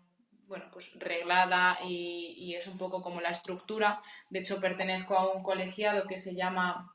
[0.49, 4.03] bueno, pues reglada y, y, es un poco como la estructura.
[4.29, 6.93] De hecho, pertenezco a un colegiado que se llama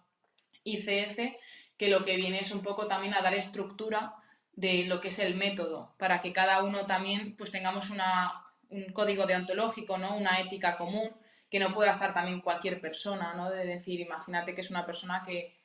[0.67, 1.37] ICF,
[1.77, 4.15] que lo que viene es un poco también a dar estructura
[4.53, 8.91] de lo que es el método, para que cada uno también pues tengamos una, un
[8.91, 10.17] código deontológico, ¿no?
[10.17, 11.15] una ética común,
[11.49, 13.49] que no pueda estar también cualquier persona, ¿no?
[13.49, 15.55] De decir, imagínate que es una persona que,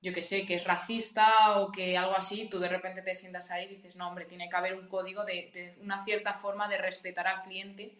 [0.00, 3.50] yo que sé, que es racista o que algo así, tú de repente te sientas
[3.50, 6.68] ahí y dices, no, hombre, tiene que haber un código de, de una cierta forma
[6.68, 7.98] de respetar al cliente.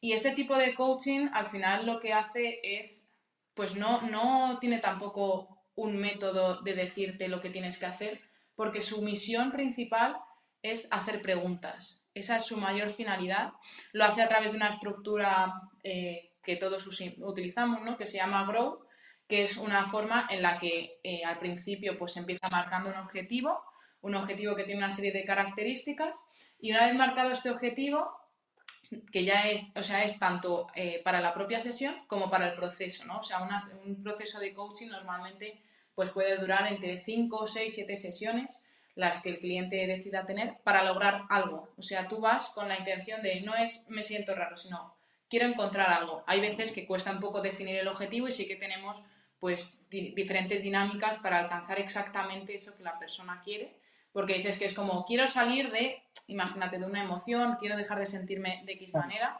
[0.00, 3.08] Y este tipo de coaching al final lo que hace es,
[3.54, 8.20] pues no, no tiene tampoco un método de decirte lo que tienes que hacer,
[8.54, 10.16] porque su misión principal
[10.62, 12.00] es hacer preguntas.
[12.14, 13.52] Esa es su mayor finalidad.
[13.92, 16.86] Lo hace a través de una estructura eh, que todos
[17.18, 17.96] utilizamos, ¿no?
[17.96, 18.84] que se llama Grow,
[19.26, 23.62] que es una forma en la que eh, al principio pues, empieza marcando un objetivo,
[24.02, 26.22] un objetivo que tiene una serie de características,
[26.60, 28.10] y una vez marcado este objetivo,
[29.10, 32.56] que ya es, o sea, es tanto eh, para la propia sesión como para el
[32.56, 33.20] proceso, ¿no?
[33.20, 33.40] O sea,
[33.84, 35.60] un proceso de coaching normalmente
[35.94, 38.64] pues puede durar entre 5, 6, 7 sesiones.
[38.94, 41.70] las que el cliente decida tener para lograr algo.
[41.78, 44.94] O sea, tú vas con la intención de no es me siento raro, sino
[45.30, 46.22] quiero encontrar algo.
[46.26, 49.02] Hay veces que cuesta un poco definir el objetivo y sí que tenemos
[49.40, 53.74] pues diferentes dinámicas para alcanzar exactamente eso que la persona quiere.
[54.12, 58.06] Porque dices que es como, quiero salir de, imagínate, de una emoción, quiero dejar de
[58.06, 59.38] sentirme de X manera,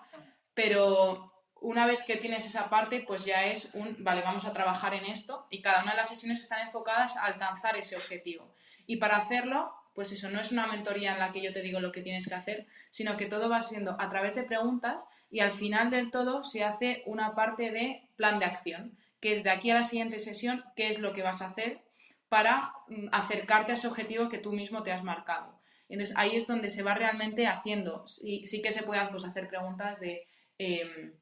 [0.54, 4.94] pero una vez que tienes esa parte, pues ya es un, vale, vamos a trabajar
[4.94, 8.52] en esto y cada una de las sesiones están enfocadas a alcanzar ese objetivo.
[8.86, 11.78] Y para hacerlo, pues eso, no es una mentoría en la que yo te digo
[11.78, 15.40] lo que tienes que hacer, sino que todo va siendo a través de preguntas y
[15.40, 19.50] al final del todo se hace una parte de plan de acción, que es de
[19.50, 21.80] aquí a la siguiente sesión, qué es lo que vas a hacer
[22.32, 25.60] para mm, acercarte a ese objetivo que tú mismo te has marcado.
[25.90, 28.06] Entonces ahí es donde se va realmente haciendo.
[28.06, 30.26] Sí, sí que se puede pues, hacer preguntas de...
[30.56, 31.12] Em,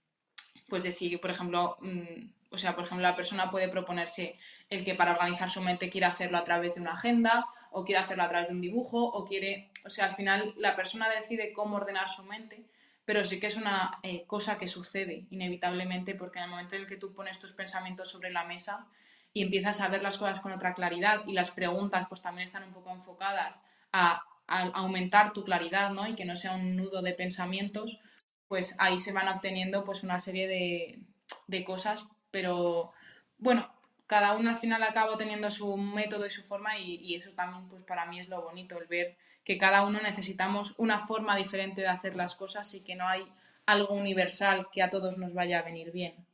[0.69, 4.85] pues de si, por ejemplo, mm, o sea, por ejemplo, la persona puede proponerse el
[4.85, 8.23] que para organizar su mente quiera hacerlo a través de una agenda o quiere hacerlo
[8.23, 11.79] a través de un dibujo o quiere, o sea, al final la persona decide cómo
[11.79, 12.63] ordenar su mente,
[13.05, 16.83] pero sí que es una eh, cosa que sucede inevitablemente porque en el momento en
[16.83, 18.87] el que tú pones tus pensamientos sobre la mesa
[19.33, 22.65] y empiezas a ver las cosas con otra claridad y las preguntas pues también están
[22.65, 23.63] un poco enfocadas
[23.93, 26.09] a, aumentar tu claridad, ¿no?
[26.09, 28.01] Y que no sea un nudo de pensamientos,
[28.49, 30.49] pues ahí se van obteniendo pues una serie
[31.47, 32.93] de, cosas, pero
[33.39, 33.73] bueno,
[34.09, 37.85] cada uno al final acaba teniendo su método y su forma y, eso también pues
[37.85, 41.89] para mí es lo bonito, el ver que cada uno necesitamos una forma diferente de
[41.89, 43.23] hacer las cosas y que no hay
[43.67, 46.27] algo universal que a todos nos vaya a venir bien.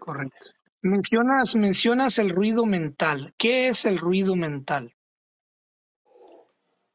[0.00, 0.48] Correcto.
[0.82, 3.34] Mencionas, mencionas el ruido mental.
[3.36, 4.94] ¿Qué es el ruido mental?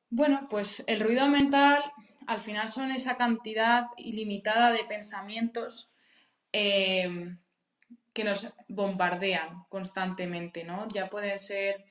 [0.09, 1.83] Bueno, pues el ruido mental
[2.27, 5.89] al final son esa cantidad ilimitada de pensamientos
[6.51, 7.35] eh,
[8.13, 10.87] que nos bombardean constantemente, ¿no?
[10.87, 11.85] Ya pueden ser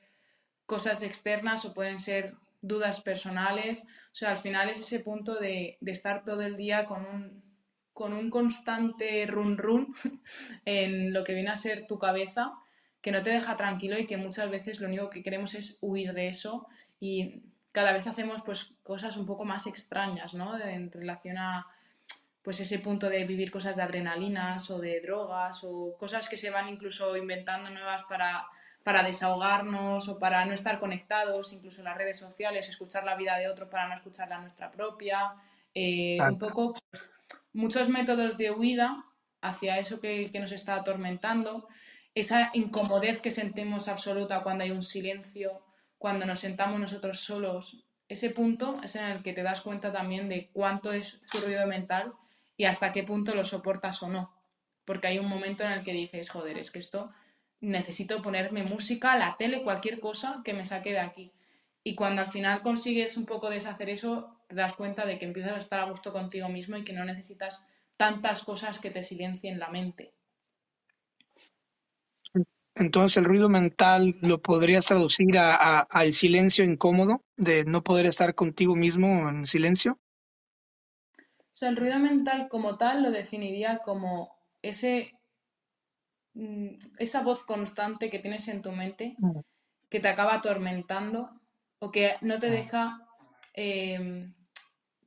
[0.65, 3.83] cosas externas o pueden ser dudas personales.
[4.11, 7.43] O sea, al final es ese punto de, estar todo el día con un,
[7.95, 9.95] con un constante run run
[10.65, 12.51] en lo que viene a ser tu cabeza,
[13.01, 16.11] que no te deja tranquilo y que muchas veces lo único que queremos es huir
[16.13, 16.67] de eso
[16.99, 20.59] y cada vez hacemos pues cosas un poco más extrañas, ¿no?
[20.59, 21.67] En relación a
[22.43, 26.49] pues ese punto de vivir cosas de adrenalinas o de drogas o cosas que se
[26.49, 28.45] van incluso inventando nuevas para,
[28.83, 33.37] para desahogarnos o para no estar conectados, incluso en las redes sociales, escuchar la vida
[33.37, 35.33] de otro para no escuchar la nuestra propia.
[35.73, 37.09] Eh, un poco pues,
[37.55, 39.05] muchos métodos de huida
[39.41, 41.67] hacia eso que, nos está atormentando,
[42.13, 45.63] esa incomodez que sentimos absoluta cuando hay un silencio,
[45.97, 50.29] cuando nos sentamos nosotros solos, ese punto es en el que te das cuenta también
[50.29, 52.13] de cuánto es tu ruido mental
[52.57, 54.33] y hasta qué punto lo soportas o no.
[54.83, 57.11] Porque hay un momento en el que dices, joder, es que esto
[57.61, 61.31] necesito ponerme música, la tele, cualquier cosa que me saque de aquí.
[61.87, 65.53] Y cuando al final consigues un poco deshacer eso, te das cuenta de que empiezas
[65.53, 67.63] a estar a gusto contigo mismo y que no necesitas
[67.95, 70.15] tantas cosas que te silencien la mente.
[72.73, 78.33] Entonces el ruido mental lo podrías traducir a, al silencio incómodo de no poder estar
[78.33, 79.99] contigo mismo en silencio.
[81.19, 85.13] O sea, el ruido mental como tal lo definiría como ese,
[86.33, 89.39] mm, esa voz constante que tienes en tu mente mm.
[89.87, 91.29] que te acaba atormentando
[91.85, 92.49] o que no te ah.
[92.49, 93.01] deja
[93.53, 94.33] em,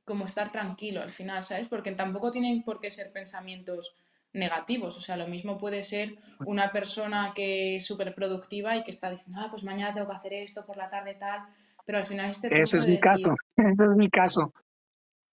[0.05, 1.67] como estar tranquilo al final, ¿sabes?
[1.67, 3.95] Porque tampoco tienen por qué ser pensamientos
[4.31, 4.95] negativos.
[4.95, 9.11] O sea, lo mismo puede ser una persona que es súper productiva y que está
[9.11, 11.41] diciendo, ah, pues mañana tengo que hacer esto, por la tarde tal,
[11.85, 12.47] pero al final este...
[12.61, 14.53] Ese es mi caso, ese es mi caso.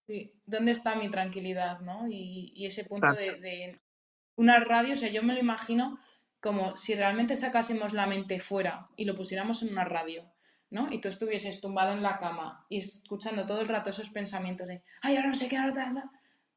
[0.05, 2.07] Sí, ¿dónde está mi tranquilidad, no?
[2.09, 3.77] Y, ese punto de,
[4.35, 5.97] una radio, o sea, yo me lo imagino
[6.41, 10.23] como si realmente sacásemos la mente fuera y lo pusiéramos en una radio,
[10.69, 10.91] ¿no?
[10.91, 14.81] Y tú estuvieses tumbado en la cama y escuchando todo el rato esos pensamientos de,
[15.01, 16.03] ay, ahora no sé qué, ahora tal,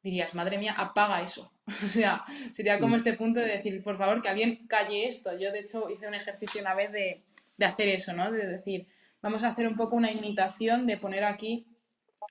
[0.03, 1.53] dirías, madre mía, apaga eso.
[1.87, 2.99] o sea, sería como mm.
[2.99, 5.37] este punto de decir, por favor, que alguien calle esto.
[5.39, 7.23] Yo, de hecho, hice un ejercicio una vez de,
[7.65, 8.31] hacer eso, ¿no?
[8.31, 8.87] De decir,
[9.21, 11.67] vamos a hacer un poco una imitación de poner aquí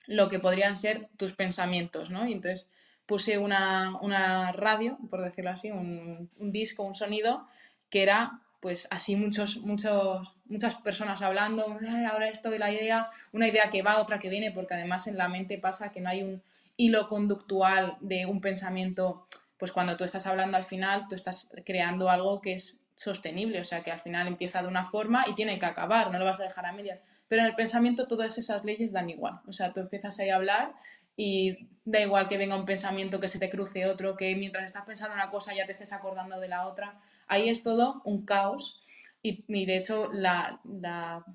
[0.06, 2.26] lo que podrían ser tus pensamientos, ¿no?
[2.26, 2.68] Y entonces
[3.06, 7.46] puse una, radio, por decirlo así, un, un, disco, un sonido,
[7.88, 11.78] que era pues así muchos, muchos, muchas personas hablando,
[12.10, 15.16] ahora esto y la idea, una idea que va, otra que viene, porque además en
[15.16, 16.42] la mente pasa que no hay un,
[16.80, 19.26] hilo conductual de un pensamiento,
[19.58, 23.64] pues cuando tú estás hablando al final, tú estás creando algo que es sostenible, o
[23.64, 26.40] sea, que al final empieza de una forma y tiene que acabar, no lo vas
[26.40, 26.98] a dejar a medias.
[27.28, 30.36] Pero en el pensamiento todas esas leyes dan igual, o sea, tú empiezas ahí a
[30.36, 30.72] hablar
[31.16, 34.86] y da igual que venga un pensamiento, que se te cruce otro, que mientras estás
[34.86, 36.98] pensando una cosa ya te estés acordando de la otra.
[37.30, 38.82] Ahí es todo un caos,
[39.22, 40.10] Y, de hecho,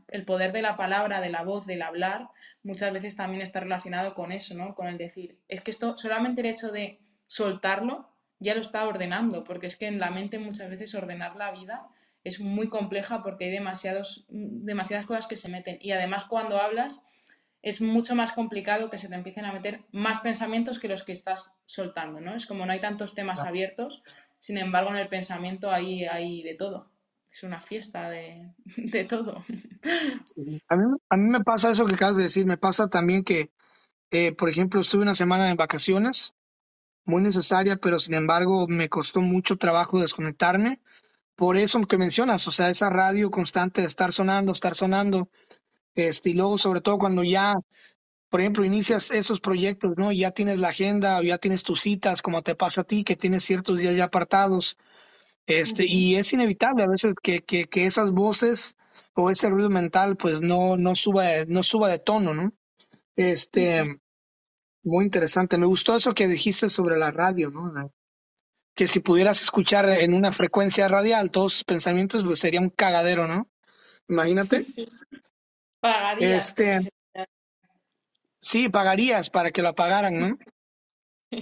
[0.07, 2.29] el poder de la palabra, de la voz, del hablar,
[2.63, 4.73] muchas veces también está relacionado con eso, ¿no?
[4.73, 9.43] Con el decir, es que esto, solamente el hecho de soltarlo, ya lo está ordenando,
[9.43, 11.87] porque es que en la mente muchas veces ordenar la vida
[12.23, 15.77] es muy compleja porque hay demasiados, demasiadas cosas que se meten.
[15.79, 17.03] Y además cuando hablas
[17.61, 21.13] es mucho más complicado que se te empiecen a meter más pensamientos que los que
[21.13, 22.35] estás soltando, ¿no?
[22.35, 24.03] Es como no hay tantos temas abiertos,
[24.39, 26.95] sin embargo en el pensamiento hay, hay de todo
[27.35, 28.53] es una fiesta de,
[29.09, 29.43] todo.
[30.69, 33.51] A, mí, a, mí, me pasa eso que acabas de decir, me pasa también que,
[34.11, 36.33] eh, por ejemplo, estuve una semana en vacaciones,
[37.03, 40.79] muy necesaria, pero sin embargo me costó mucho trabajo desconectarme.
[41.35, 45.29] Por eso que mencionas, o sea, esa radio constante de estar sonando, estar sonando,
[45.93, 47.53] este, y luego sobre todo cuando ya,
[48.29, 50.11] por ejemplo, inicias esos proyectos, ¿no?
[50.11, 53.15] Ya tienes la agenda, o ya tienes tus citas, como te pasa a ti, que
[53.15, 54.77] tienes ciertos días ya apartados,
[55.47, 58.77] este, y es inevitable a veces que, que, que, esas voces
[59.13, 62.51] o ese ruido mental pues no, no, suba, no suba de tono, ¿no?
[63.15, 63.99] Este,
[64.83, 65.57] muy interesante.
[65.57, 67.93] Me gustó eso que dijiste sobre la radio, ¿no?
[68.73, 73.27] Que si pudieras escuchar en una frecuencia radial todos sus pensamientos, pues sería un cagadero,
[73.27, 73.47] ¿no?
[74.09, 74.63] Imagínate.
[74.63, 74.87] Sí,
[75.79, 76.49] Pagarías.
[76.49, 76.89] Este,
[78.45, 80.37] sí, pagarías para que lo apagaran, ¿no?
[81.31, 81.39] De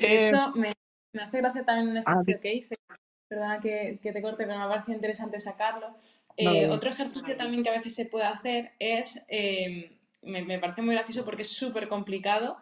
[0.00, 0.74] eh, hecho, me,
[1.12, 2.74] me, hace gracia también un ah, ejercicio que hice,
[3.28, 5.96] perdona que, te corte, pero me parece interesante sacarlo.
[6.36, 10.94] Eh, otro ejercicio también que a veces se puede hacer es, eh, me, parece muy
[10.94, 12.58] gracioso porque es súper complicado,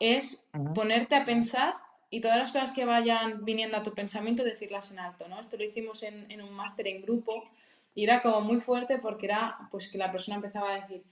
[0.00, 0.42] es
[0.74, 1.74] ponerte a pensar
[2.08, 5.40] y todas las cosas que vayan viniendo a tu pensamiento decirlas en alto, ¿no?
[5.40, 7.50] Esto lo hicimos en, en un máster en grupo
[7.94, 11.02] y era como muy fuerte porque era pues que la persona empezaba a decir,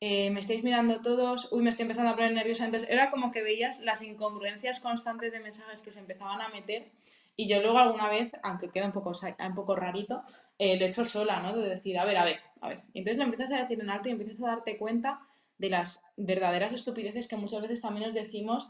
[0.00, 2.64] eh, me estáis mirando todos, uy, me estoy empezando a poner nerviosa.
[2.64, 6.90] Entonces era como que veías las incongruencias constantes de mensajes que se empezaban a meter
[7.36, 10.22] y yo luego alguna vez, aunque queda un poco, un poco rarito,
[10.58, 11.56] eh, lo he hecho sola, ¿no?
[11.56, 12.82] De decir, a ver, a ver, a ver.
[12.94, 15.20] Entonces lo empiezas a decir en alto y empiezas a darte cuenta
[15.58, 18.68] de las verdaderas estupideces que muchas veces también nos decimos,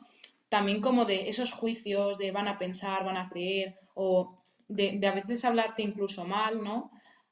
[0.49, 5.13] también como de esos juicios de van a pensar, van a creer, o de, a
[5.13, 6.91] veces hablarte incluso mal, ¿no?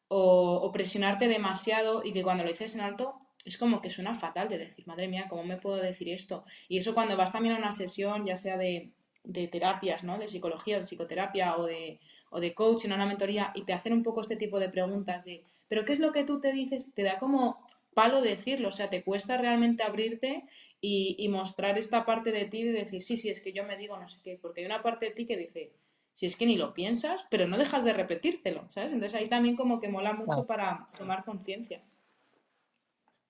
[0.09, 4.15] O, o, presionarte demasiado y que cuando lo dices en alto es como que suena
[4.15, 6.45] fatal de decir, madre mía, ¿cómo me puedo decir esto?
[6.69, 8.93] Y eso cuando vas también a una sesión, ya sea de
[9.25, 10.19] de terapias, ¿no?
[10.19, 14.03] De psicología, de psicoterapia o de, o de coaching, una mentoría, y te hacen un
[14.03, 16.93] poco este tipo de preguntas de, ¿pero qué es lo que tú te dices?
[16.95, 17.65] Te da como
[17.95, 20.45] palo decirlo, o sea, te cuesta realmente abrirte
[20.81, 23.77] y, y mostrar esta parte de ti y decir, sí, sí, es que yo me
[23.77, 25.73] digo no sé qué, porque hay una parte de ti que dice,
[26.13, 28.93] si es que ni lo piensas, pero no dejas de repetírtelo, ¿sabes?
[28.93, 31.83] Entonces ahí también como que mola mucho para tomar conciencia.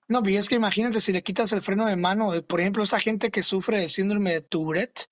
[0.07, 2.99] No, y es que imagínate si le quitas el freno de mano, por ejemplo, esa
[2.99, 5.07] gente que sufre de síndrome de Tourette,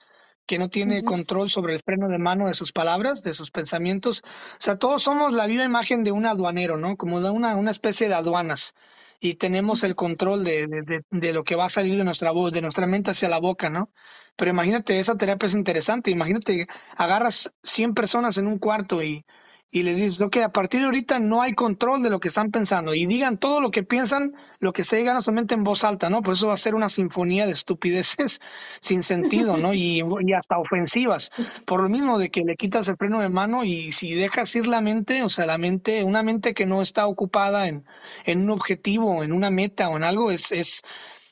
[0.46, 4.22] que no tiene control sobre el freno de mano de sus palabras, de sus pensamientos.
[4.26, 6.98] O sea, todos somos la viva imagen de un aduanero, ¿no?
[6.98, 8.76] Como de una, una especie de aduanas.
[9.20, 12.52] Y tenemos el control de, de, de, lo que va a salir de nuestra voz,
[12.54, 13.92] de nuestra mente hacia la boca, ¿no?
[14.36, 16.12] Pero imagínate, esa terapia es interesante.
[16.12, 16.68] Imagínate,
[16.98, 19.26] agarras 100 personas en un cuarto y,
[19.74, 22.52] y les dices, ok, a partir de ahorita no hay control de lo que están
[22.52, 26.10] pensando y digan todo lo que piensan, lo que se digan solamente en voz alta,
[26.10, 26.22] ¿no?
[26.22, 28.42] Por eso va a ser una sinfonía de estupideces
[28.82, 29.74] sin sentido, ¿no?
[29.74, 31.32] Y, y, hasta ofensivas.
[31.66, 34.68] Por lo mismo de que le quitas el freno de mano y si dejas ir
[34.68, 37.86] la mente, o sea, la mente, una mente que no está ocupada en,
[38.26, 40.82] en un objetivo, en una meta o en algo, es, es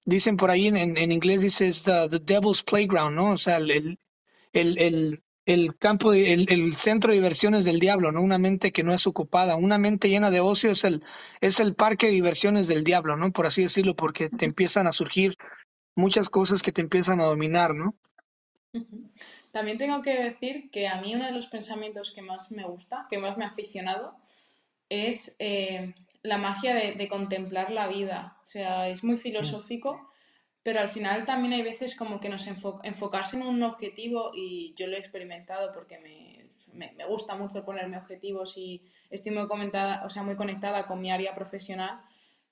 [0.06, 3.32] dicen por ahí en, en, inglés, dices the, the, devil's playground, ¿no?
[3.32, 4.00] O sea, el,
[4.54, 8.22] el, el el campo, el, el, centro de diversiones del diablo, ¿no?
[8.22, 11.04] Una mente que no es ocupada, una mente llena de ocio es el,
[11.42, 13.32] es el parque de diversiones del diablo, ¿no?
[13.32, 15.38] Por así decirlo, porque te empiezan a surgir
[15.96, 17.96] muchas cosas que te empiezan a dominar, ¿no?
[19.52, 23.08] También tengo que decir que a mí uno de los pensamientos que más me gusta,
[23.10, 24.16] que más me ha aficionado,
[24.88, 28.38] es eh, la magia de, de, contemplar la vida.
[28.44, 30.12] O sea, es muy filosófico
[30.64, 34.88] pero al final también hay veces como que nos enfocarse en un objetivo y yo
[34.88, 40.10] lo he experimentado porque me, me, gusta mucho ponerme objetivos y estoy muy, comentada, o
[40.10, 42.02] sea, muy conectada con mi área profesional,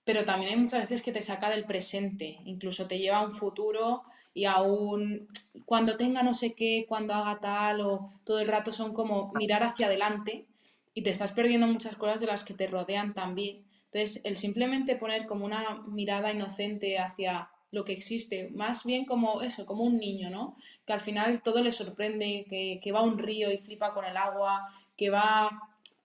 [0.03, 3.33] pero también hay muchas veces que te saca del presente, incluso te lleva a un
[3.33, 4.03] futuro
[4.33, 5.27] y aún
[5.65, 9.63] cuando tenga no sé qué, cuando haga tal o todo el rato son como mirar
[9.63, 10.45] hacia adelante
[10.93, 13.65] y te estás perdiendo muchas cosas de las que te rodean también.
[13.85, 19.41] Entonces, el simplemente poner como una mirada inocente hacia lo que existe, más bien como
[19.41, 20.55] eso, como un niño, ¿no?
[20.85, 22.45] Que al final todo le sorprende,
[22.81, 25.49] que, va a un río y flipa con el agua, que va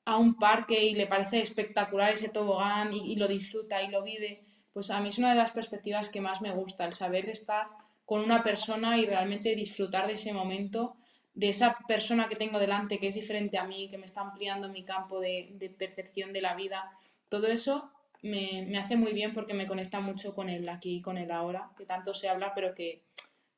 [0.05, 4.45] a un parque y le parece espectacular ese tobogán y, lo disfruta y lo vive,
[4.73, 7.69] pues a mí es una de las perspectivas que más me gusta, el saber estar
[8.05, 10.97] con una persona y realmente disfrutar de ese momento
[11.35, 14.69] de esa persona que tengo delante, que es diferente a mí, que me está ampliando
[14.69, 16.91] mi campo de, percepción de la vida,
[17.29, 17.91] todo eso
[18.23, 21.31] me, me, hace muy bien porque me conecta mucho con el aquí y con el
[21.31, 23.05] ahora, que tanto se habla, pero que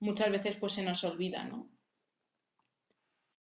[0.00, 1.68] muchas veces pues se nos olvida, ¿no?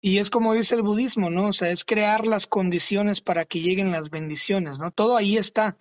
[0.05, 1.47] Y es como dice el budismo, ¿no?
[1.47, 4.91] O sea, es crear las condiciones para que lleguen las bendiciones, ¿no?
[4.91, 5.77] Todo ahí está,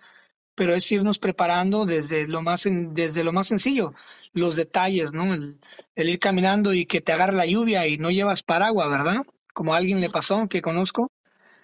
[0.55, 3.93] pero es irnos preparando desde lo más, desde lo más sencillo,
[4.31, 5.33] los detalles, ¿no?
[5.33, 5.59] El,
[5.97, 9.25] ir caminando y que te agarre la lluvia y no llevas paraguas, ¿verdad?
[9.53, 11.11] Como a alguien le pasó, que conozco.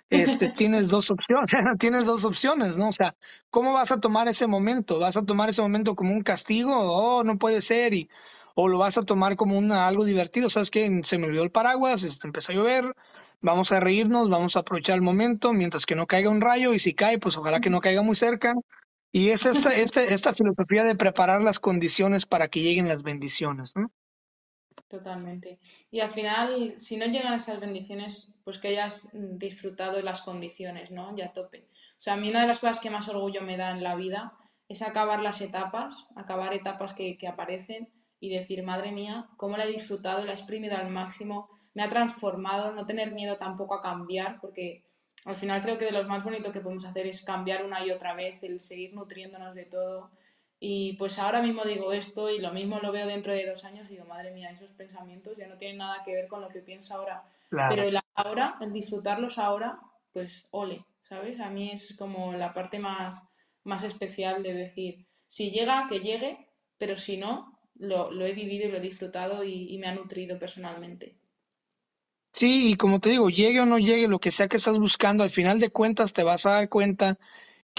[0.09, 2.89] Este, tienes dos opciones, tienes dos opciones, ¿no?
[2.89, 3.15] O sea,
[3.49, 4.99] ¿cómo vas a tomar ese momento?
[4.99, 6.73] ¿Vas a tomar ese momento como un castigo?
[6.73, 8.09] Oh, no puede ser y
[8.55, 11.01] o lo vas a tomar como una, algo divertido, ¿sabes qué?
[11.03, 12.93] Se me olvidó el paraguas, este, empezó a llover,
[13.39, 16.79] vamos a reírnos, vamos a aprovechar el momento mientras que no caiga un rayo y
[16.79, 18.53] si cae, pues ojalá que no caiga muy cerca.
[19.13, 23.75] Y es esta, este, esta filosofía de preparar las condiciones para que lleguen las bendiciones,
[23.77, 23.91] ¿no?
[24.89, 25.59] Totalmente.
[25.91, 31.15] Y al final, si no llegan esas bendiciones, pues que hayas disfrutado las condiciones, ¿no?
[31.15, 31.67] Ya tope.
[31.69, 33.95] O sea, a mí una de las cosas que más orgullo me da en la
[33.95, 34.33] vida
[34.67, 39.65] es acabar las etapas, acabar etapas que, que aparecen y decir, madre mía, cómo la
[39.65, 43.81] he disfrutado, la he exprimido al máximo, me ha transformado, no tener miedo tampoco a
[43.83, 44.85] cambiar, porque
[45.25, 47.91] al final creo que de lo más bonito que podemos hacer es cambiar una y
[47.91, 50.09] otra vez, el seguir nutriéndonos de todo.
[50.59, 53.87] Y pues ahora mismo digo esto y lo mismo lo veo dentro de dos años
[53.87, 56.59] y digo, madre mía, esos pensamientos ya no tienen nada que ver con lo que
[56.59, 57.23] pienso ahora.
[57.49, 59.79] Pero el ahora, el disfrutarlos ahora,
[60.11, 61.39] pues ole, ¿sabes?
[61.39, 63.23] A mí es como la parte más,
[63.63, 68.71] más especial de decir, si llega, que llegue, pero si no, lo, he vivido y
[68.71, 71.15] lo he disfrutado y, me ha nutrido personalmente.
[72.33, 75.23] Sí, y como te digo, llegue o no llegue, lo que sea que estás buscando,
[75.23, 77.17] al final de cuentas te vas a dar cuenta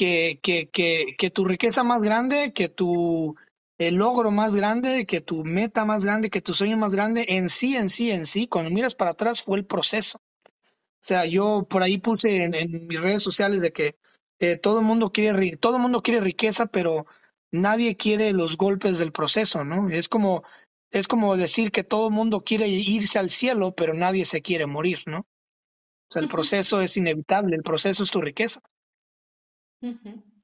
[0.01, 3.37] que, que, que, que tu riqueza más grande, que tu
[3.77, 7.51] el logro más grande, que tu meta más grande, que tu sueño más grande, en
[7.51, 10.23] sí, en sí, en sí, cuando miras para atrás fue el proceso.
[10.47, 13.99] O sea, yo por ahí puse en, mis redes sociales de que
[14.39, 17.05] eh, todo el mundo quiere todo mundo quiere riqueza, pero
[17.51, 19.91] nadie quiere los golpes del proceso, ¿no?
[19.91, 20.45] Es como,
[20.91, 24.65] es como decir que todo el mundo quiere irse al cielo, pero nadie se quiere
[24.65, 25.19] morir, ¿no?
[25.19, 28.63] O sea, el proceso es inevitable, el proceso es tu riqueza.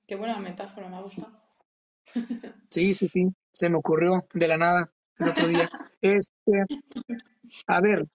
[0.06, 1.32] Qué buena metáfora, me ha gustado.
[2.70, 5.70] Sí, sí, sí, se me ocurrió de la nada el otro día.
[6.00, 6.64] Este,
[7.66, 8.06] a ver,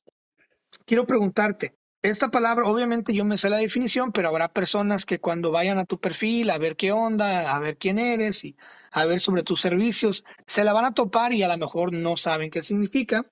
[0.86, 5.52] quiero preguntarte, esta palabra, obviamente yo me sé la definición, pero habrá personas que cuando
[5.52, 8.56] vayan a tu perfil a ver qué onda, a ver quién eres y
[8.92, 12.18] a ver sobre tus servicios, se la van a topar y a lo mejor no
[12.18, 13.26] saben qué significa.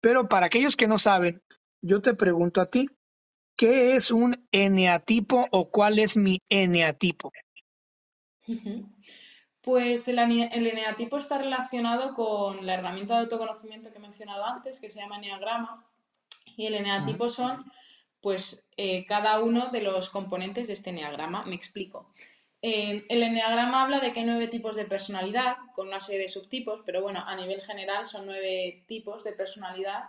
[0.00, 1.42] Pero para aquellos que no saben,
[1.80, 2.88] yo te pregunto a ti,
[3.56, 7.32] ¿qué es un eneatipo o cuál es mi eneatipo?
[9.60, 14.78] Pues el, el eneatipo está relacionado con la herramienta de autoconocimiento que he mencionado antes,
[14.78, 15.86] que se llama eneagrama.
[16.56, 17.64] Y el eneatipo son
[18.20, 21.44] pues eh, cada uno de los componentes de este enneagrama.
[21.44, 22.12] Me explico.
[22.62, 26.30] Eh, el enneagrama habla de que hay nueve tipos de personalidad, con una serie de
[26.30, 30.08] subtipos, pero bueno, a nivel general son nueve tipos de personalidad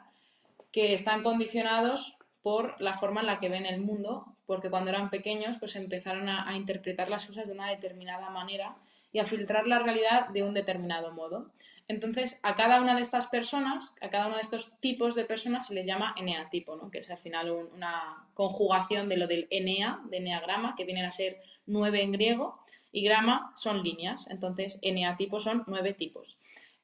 [0.71, 2.14] que están condicionados
[2.45, 6.29] por la forma en la que ven el mundo, porque cuando eran pequeños pues empezaron
[6.29, 8.77] a, interpretar las cosas de una determinada manera
[9.11, 11.49] y a filtrar la realidad de un determinado modo.
[11.87, 15.65] Entonces, a cada una de estas personas, a cada uno de estos tipos de personas
[15.65, 16.91] se les llama eneatipo, ¿no?
[16.91, 21.11] que es al final una conjugación de lo del enea, de eneagrama, que vienen a
[21.11, 22.59] ser nueve en griego,
[22.91, 24.29] y grama son líneas.
[24.29, 26.37] Entonces, eneatipo son nueve tipos.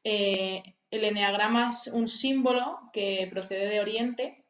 [0.03, 4.40] Eh, el eneagrama es un símbolo que procede de Oriente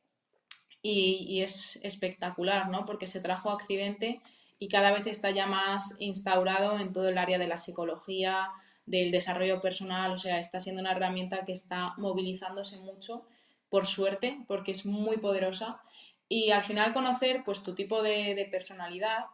[0.82, 2.86] y, y, es espectacular, ¿no?
[2.86, 4.22] porque se trajo a Occidente
[4.60, 8.52] y cada vez está ya más instaurado en todo el área de la psicología,
[8.86, 13.26] del desarrollo personal, o sea, está siendo una herramienta que está movilizándose mucho,
[13.70, 15.82] por suerte, porque es muy poderosa.
[16.28, 19.26] Y al final conocer pues tu tipo de, personalidad,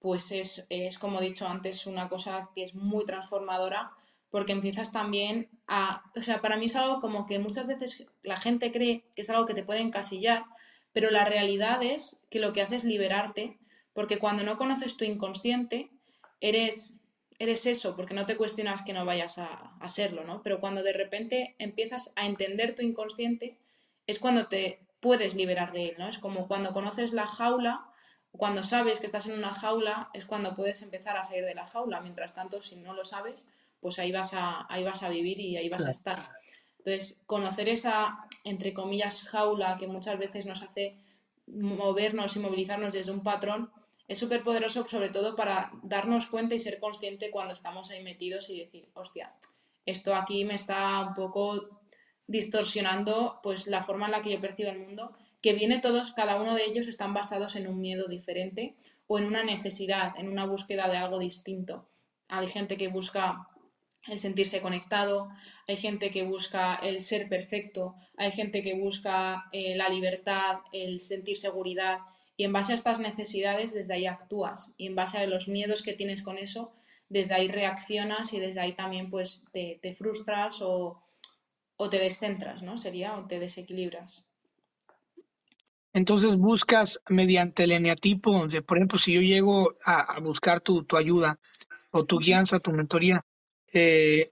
[0.00, 3.92] pues es, es, como he dicho antes, una cosa que es muy transformadora
[4.30, 8.36] porque empiezas también a, o sea, para mí es algo como que muchas veces la
[8.36, 10.44] gente cree que es algo que te puede encasillar,
[10.98, 13.56] pero la realidad es que lo que hace es liberarte,
[13.92, 15.90] porque cuando no conoces tu inconsciente,
[16.40, 16.96] eres
[17.38, 20.42] eres eso, porque no te cuestionas que no vayas a, serlo, ¿no?
[20.42, 23.56] Pero cuando de repente empiezas a entender tu inconsciente,
[24.08, 26.08] es cuando te puedes liberar de él, ¿no?
[26.08, 27.86] Es como cuando conoces la jaula,
[28.32, 31.68] cuando sabes que estás en una jaula, es cuando puedes empezar a salir de la
[31.68, 32.00] jaula.
[32.00, 33.44] Mientras tanto, si no lo sabes,
[33.78, 36.28] pues ahí vas a, ahí vas a vivir y ahí vas a estar.
[36.78, 40.96] Entonces, conocer esa, entre comillas, jaula que muchas veces nos hace
[41.46, 43.70] movernos y movilizarnos desde un patrón,
[44.06, 48.48] es súper poderoso sobre todo para darnos cuenta y ser consciente cuando estamos ahí metidos
[48.48, 49.34] y decir, hostia,
[49.84, 51.80] esto aquí me está un poco
[52.26, 56.40] distorsionando pues la forma en la que yo percibo el mundo, que viene todos, cada
[56.40, 58.76] uno de ellos están basados en un miedo diferente
[59.06, 61.86] o en una necesidad, en una búsqueda de algo distinto.
[62.28, 63.48] Hay gente que busca
[64.08, 65.28] el sentirse conectado,
[65.66, 71.00] hay gente que busca el ser perfecto, hay gente que busca eh, la libertad, el
[71.00, 71.98] sentir seguridad
[72.36, 75.82] y en base a estas necesidades desde ahí actúas y en base a los miedos
[75.82, 76.72] que tienes con eso,
[77.08, 81.02] desde ahí reaccionas y desde ahí también pues te, te frustras o,
[81.76, 82.78] o, te descentras, ¿no?
[82.78, 84.24] Sería, o te desequilibras.
[85.92, 90.84] Entonces buscas mediante el eneatipo, de, por ejemplo, si yo llego a, a buscar tu,
[90.84, 91.40] tu, ayuda
[91.90, 93.24] o tu guianza, tu mentoría,
[93.72, 94.30] eh,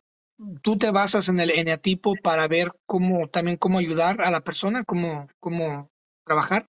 [0.62, 4.84] tú te basas en el eneatipo para ver cómo también cómo ayudar a la persona,
[4.84, 5.90] cómo, cómo
[6.24, 6.68] trabajar.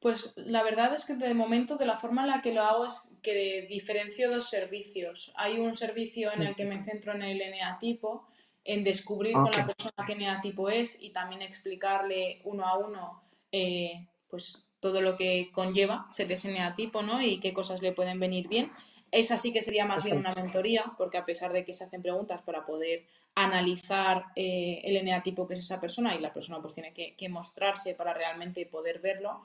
[0.00, 2.86] Pues la verdad es que de momento de la forma en la que lo hago
[2.86, 5.30] es que diferencio dos servicios.
[5.36, 8.26] Hay un servicio en el que me centro en el eneatipo,
[8.64, 9.52] en descubrir okay.
[9.52, 13.22] con la persona qué eneatipo es y también explicarle uno a uno
[13.52, 17.20] eh, pues todo lo que conlleva ser ese eneatipo ¿no?
[17.20, 18.72] y qué cosas le pueden venir bien.
[19.12, 22.02] Esa sí que sería más bien una mentoría, porque a pesar de que se hacen
[22.02, 26.74] preguntas para poder analizar eh, el eneatipo que es esa persona y la persona pues
[26.74, 29.42] tiene que, que mostrarse para realmente poder verlo,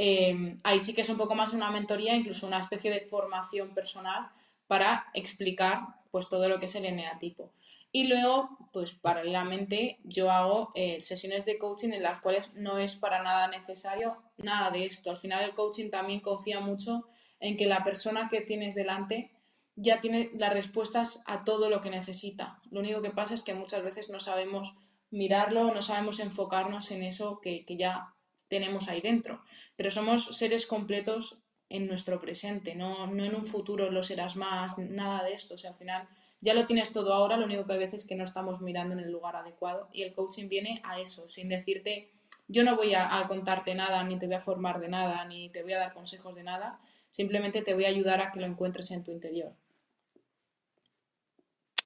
[0.00, 3.74] eh, ahí sí que es un poco más una mentoría, incluso una especie de formación
[3.74, 4.28] personal
[4.68, 5.80] para explicar
[6.12, 7.50] pues todo lo que es el eneatipo.
[7.90, 12.94] Y luego, pues paralelamente, yo hago eh, sesiones de coaching en las cuales no es
[12.96, 15.10] para nada necesario nada de esto.
[15.10, 17.08] Al final el coaching también confía mucho
[17.40, 19.30] en que la persona que tienes delante
[19.76, 22.60] ya tiene las respuestas a todo lo que necesita.
[22.70, 24.74] Lo único que pasa es que muchas veces no sabemos
[25.10, 28.12] mirarlo, no sabemos enfocarnos en eso que, que ya
[28.48, 29.42] tenemos ahí dentro.
[29.76, 31.38] Pero somos seres completos
[31.70, 35.54] en nuestro presente, no, no en un futuro lo serás más, nada de esto.
[35.54, 36.08] O sea, al final
[36.40, 38.94] ya lo tienes todo ahora, lo único que hay veces es que no estamos mirando
[38.94, 42.10] en el lugar adecuado y el coaching viene a eso, sin decirte,
[42.46, 45.50] yo no voy a, a contarte nada, ni te voy a formar de nada, ni
[45.50, 46.80] te voy a dar consejos de nada,
[47.10, 49.52] simplemente te voy a ayudar a que lo encuentres en tu interior.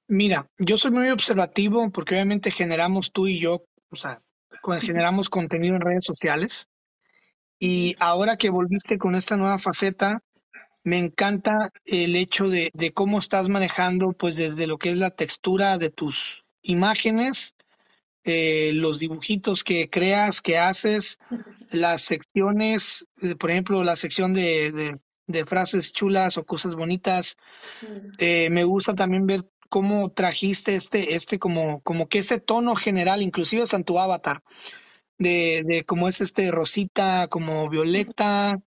[0.07, 4.21] Mira, yo soy muy observativo porque obviamente generamos tú y yo, o sea,
[4.81, 6.67] generamos contenido en redes sociales.
[7.59, 10.21] Y ahora que volviste con esta nueva faceta,
[10.83, 15.11] me encanta el hecho de, de, cómo estás manejando, pues desde lo que es la
[15.11, 17.55] textura de tus imágenes,
[18.25, 21.19] eh, los dibujitos que creas, que haces,
[21.71, 27.35] las secciones, eh, por ejemplo, la sección de, de, de, frases chulas o cosas bonitas.
[28.17, 33.21] Eh, me gusta también ver cómo trajiste este, este como, como que este tono general,
[33.21, 34.43] inclusive hasta en tu avatar,
[35.17, 38.61] de, de cómo es este rosita, como violeta,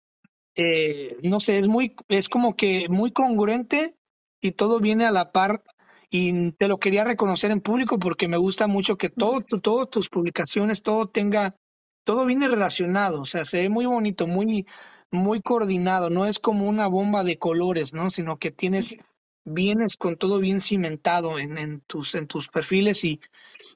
[0.56, 3.96] eh, no sé, es muy, es como que muy congruente
[4.42, 5.64] y todo viene a la par
[6.10, 10.10] y te lo quería reconocer en público porque me gusta mucho que todo, todas tus
[10.10, 11.56] publicaciones, todo tenga,
[12.04, 14.68] todo viene relacionado, o sea, se ve muy bonito, muy,
[15.14, 18.10] muy coordinado, no es como una bomba de colores, ¿no?
[18.10, 18.98] Sino que tienes,
[19.46, 23.22] vienes con todo bien cimentado en, en tus, en tus perfiles y,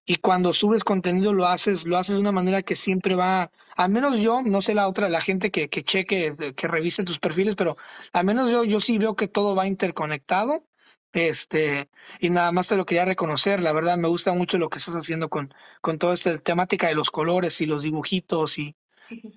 [0.05, 3.91] y cuando subes contenido lo haces, lo haces de una manera que siempre va, al
[3.91, 7.55] menos yo, no sé la otra, la gente que, que cheque, que revise tus perfiles,
[7.55, 7.75] pero
[8.13, 10.65] al menos yo, yo sí veo que todo va interconectado.
[11.13, 14.77] Este, y nada más te lo quería reconocer, la verdad me gusta mucho lo que
[14.77, 18.75] estás haciendo con, con toda esta temática de los colores y los dibujitos y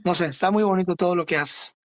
[0.04, 1.76] no sé, está muy bonito todo lo que haces.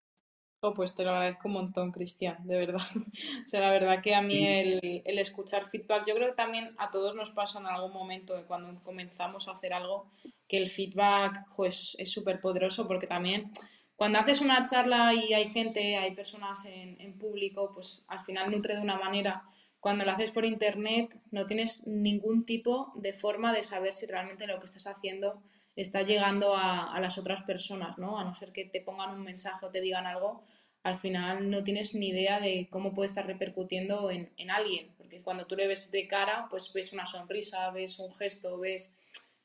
[0.68, 2.82] Oh, pues te lo agradezco un montón, Cristian, de verdad.
[3.46, 6.74] O sea, la verdad que a mí el, el, escuchar feedback, yo creo que también
[6.80, 10.10] a todos nos pasa en algún momento cuando comenzamos a hacer algo,
[10.48, 13.52] que el feedback pues, es súper poderoso porque también
[13.96, 18.50] cuando haces una charla y hay gente, hay personas en, en público, pues al final
[18.50, 19.44] nutre de una manera.
[19.80, 24.48] Cuando lo haces por internet no tienes ningún tipo de forma de saber si realmente
[24.48, 25.44] lo que estás haciendo
[25.76, 28.18] está llegando a, a, las otras personas, ¿no?
[28.18, 30.44] A no ser que te pongan un mensaje o te digan algo,
[30.86, 35.24] al final no tienes ni idea de cómo puede estar repercutiendo en, en, alguien, porque
[35.24, 38.94] cuando tú le ves de cara, pues ves una sonrisa, ves un gesto, ves,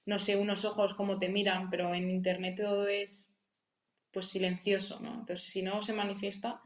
[0.05, 3.33] no sé, unos ojos como te miran, pero en internet todo es
[4.13, 5.15] pues silencioso, ¿no?
[5.15, 6.61] Entonces, si no se manifiesta,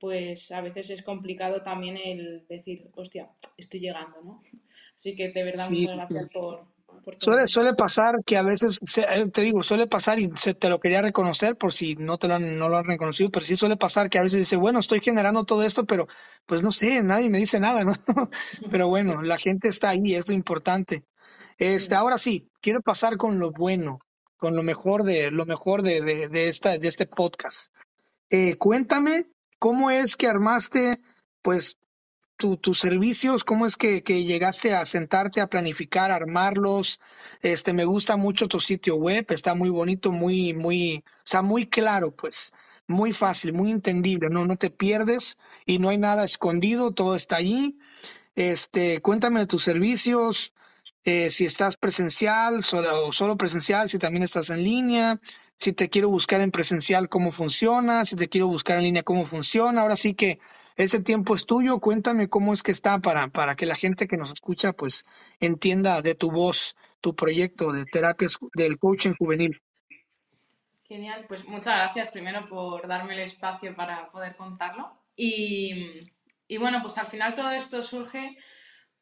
[0.00, 4.42] pues a veces es complicado también el decir, hostia, estoy llegando, ¿no?
[4.96, 6.28] Así que de verdad, sí, muchas gracias sí.
[6.32, 6.66] por,
[7.16, 10.80] Suele, suele pasar que a veces, eh, te digo, suele pasar y se, te lo
[10.80, 13.76] quería reconocer por si no te lo han, no lo han reconocido, pero sí suele
[13.76, 16.06] pasar que a veces dice, bueno, estoy generando todo esto, pero
[16.46, 17.94] pues no sé, nadie me dice nada, ¿no?
[18.70, 21.04] pero bueno, la gente está ahí, es lo importante.
[21.58, 23.98] Este, ahora sí, quiero pasar con lo bueno,
[24.36, 27.72] con lo mejor de, lo mejor de, de, de esta, de este podcast.
[28.30, 29.26] Eh, cuéntame
[29.58, 31.00] cómo es que armaste,
[31.42, 31.78] pues,
[32.36, 37.00] tus servicios, cómo es que, llegaste a sentarte a planificar, armarlos.
[37.40, 42.10] Este, me gusta mucho tu sitio web, está muy bonito, muy, muy, o muy claro,
[42.10, 42.52] pues,
[42.86, 47.36] muy fácil, muy entendible, no, no te pierdes y no hay nada escondido, todo está
[47.36, 47.78] allí.
[48.34, 50.52] Este, cuéntame de tus servicios,
[51.04, 55.20] eh, si estás presencial solo, solo presencial, si también estás en línea,
[55.56, 59.24] si te quiero buscar en presencial, cómo funciona, si te quiero buscar en línea, cómo
[59.24, 59.82] funciona.
[59.82, 60.40] Ahora sí que
[60.76, 64.16] ese tiempo es tuyo, cuéntame cómo es que está para, para que la gente que
[64.16, 65.04] nos escucha pues
[65.40, 69.60] entienda de tu voz tu proyecto de terapias del coaching juvenil.
[70.84, 74.92] Genial, pues muchas gracias primero por darme el espacio para poder contarlo.
[75.16, 76.10] Y,
[76.48, 78.36] y bueno, pues al final todo esto surge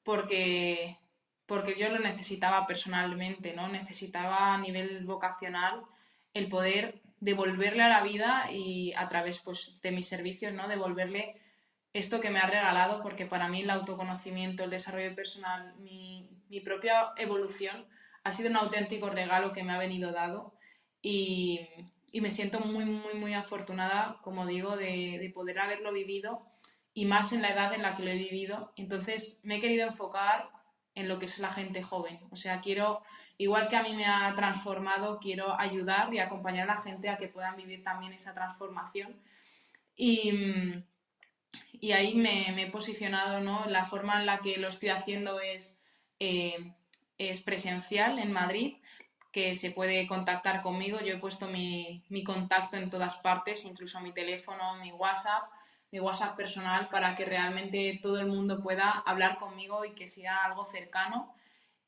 [0.03, 0.99] porque
[1.47, 3.69] porque yo lo necesitaba personalmente, ¿no?
[3.69, 5.83] Necesitaba a nivel vocacional
[6.33, 10.67] el poder devolverle a la vida y a través pues, de mis servicios, ¿no?
[10.67, 11.42] Devolverle
[11.93, 16.29] esto que me ha regalado, porque para mí el autoconocimiento, el desarrollo personal, mi,
[16.65, 17.87] propia evolución
[18.25, 20.55] ha sido un auténtico regalo que me ha venido dado
[21.01, 21.69] y,
[22.21, 26.43] me siento muy, muy, muy afortunada, como digo, de, de, poder haberlo vivido
[26.93, 28.73] y más en la edad en la que lo he vivido.
[28.77, 30.51] Entonces me he querido enfocar
[30.95, 32.21] en lo que es la gente joven.
[32.31, 33.03] O sea, quiero,
[33.39, 37.17] igual que a mí me ha transformado, quiero ayudar y acompañar a la gente a
[37.17, 39.17] que puedan vivir también esa transformación.
[39.97, 40.85] Y,
[41.83, 43.67] y ahí me, he posicionado, ¿no?
[43.67, 45.79] La forma en la que lo estoy haciendo es,
[46.21, 46.73] eh,
[47.19, 48.77] es presencial en Madrid,
[49.33, 51.01] que se puede contactar conmigo.
[51.01, 55.43] Yo he puesto mi, mi contacto en todas partes, incluso mi teléfono, mi WhatsApp
[55.93, 60.45] mi WhatsApp personal para que realmente todo el mundo pueda hablar conmigo y que sea
[60.45, 61.35] algo cercano.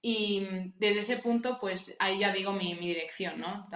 [0.03, 3.67] Y desde ese punto, pues ahí ya digo mi, dirección, ¿no?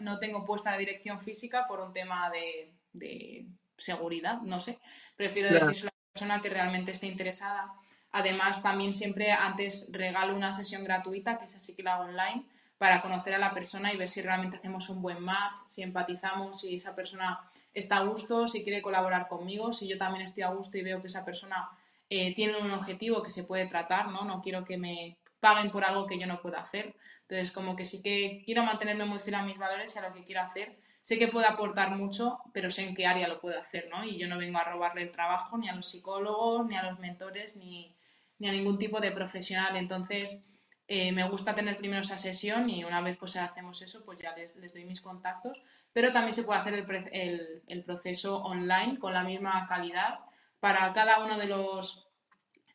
[0.00, 3.46] No, tengo puesta la dirección física por un tema de,
[3.78, 4.78] seguridad, no sé.
[5.16, 7.72] Prefiero decirlo a la persona que realmente esté interesada.
[8.12, 12.44] Además, también siempre antes regalo una sesión gratuita, que es así que la hago online,
[12.78, 16.60] para conocer a la persona y ver si realmente hacemos un buen match, si empatizamos,
[16.60, 17.40] si esa persona
[17.74, 21.00] está a gusto, si quiere colaborar conmigo, si yo también estoy a gusto y veo
[21.00, 21.68] que esa persona
[22.08, 24.24] eh, tiene un objetivo que se puede tratar, ¿no?
[24.24, 26.94] No quiero que me paguen por algo que yo no puedo hacer.
[27.22, 30.14] Entonces, como que sí que quiero mantenerme muy fiel a mis valores y a lo
[30.14, 30.78] que quiero hacer.
[31.00, 34.04] Sé que puedo aportar mucho, pero sé en qué área lo puedo hacer, ¿no?
[34.04, 36.98] Y yo no vengo a robarle el trabajo ni a los psicólogos, ni a los
[36.98, 37.96] mentores, ni,
[38.38, 39.76] ni a ningún tipo de profesional.
[39.76, 40.44] Entonces,
[40.86, 44.34] eh, me gusta tener primero esa sesión y una vez pues hacemos eso, pues ya
[44.36, 49.24] les, les doy mis contactos pero también se puede hacer el, proceso online con la
[49.24, 50.20] misma calidad.
[50.60, 52.06] Para cada uno de los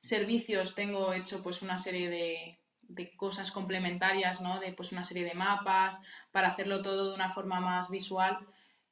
[0.01, 2.59] servicios tengo hecho pues una serie de,
[3.17, 4.59] cosas complementarias, ¿no?
[4.59, 5.97] De pues una serie de mapas,
[6.31, 8.37] para hacerlo todo de una forma más visual.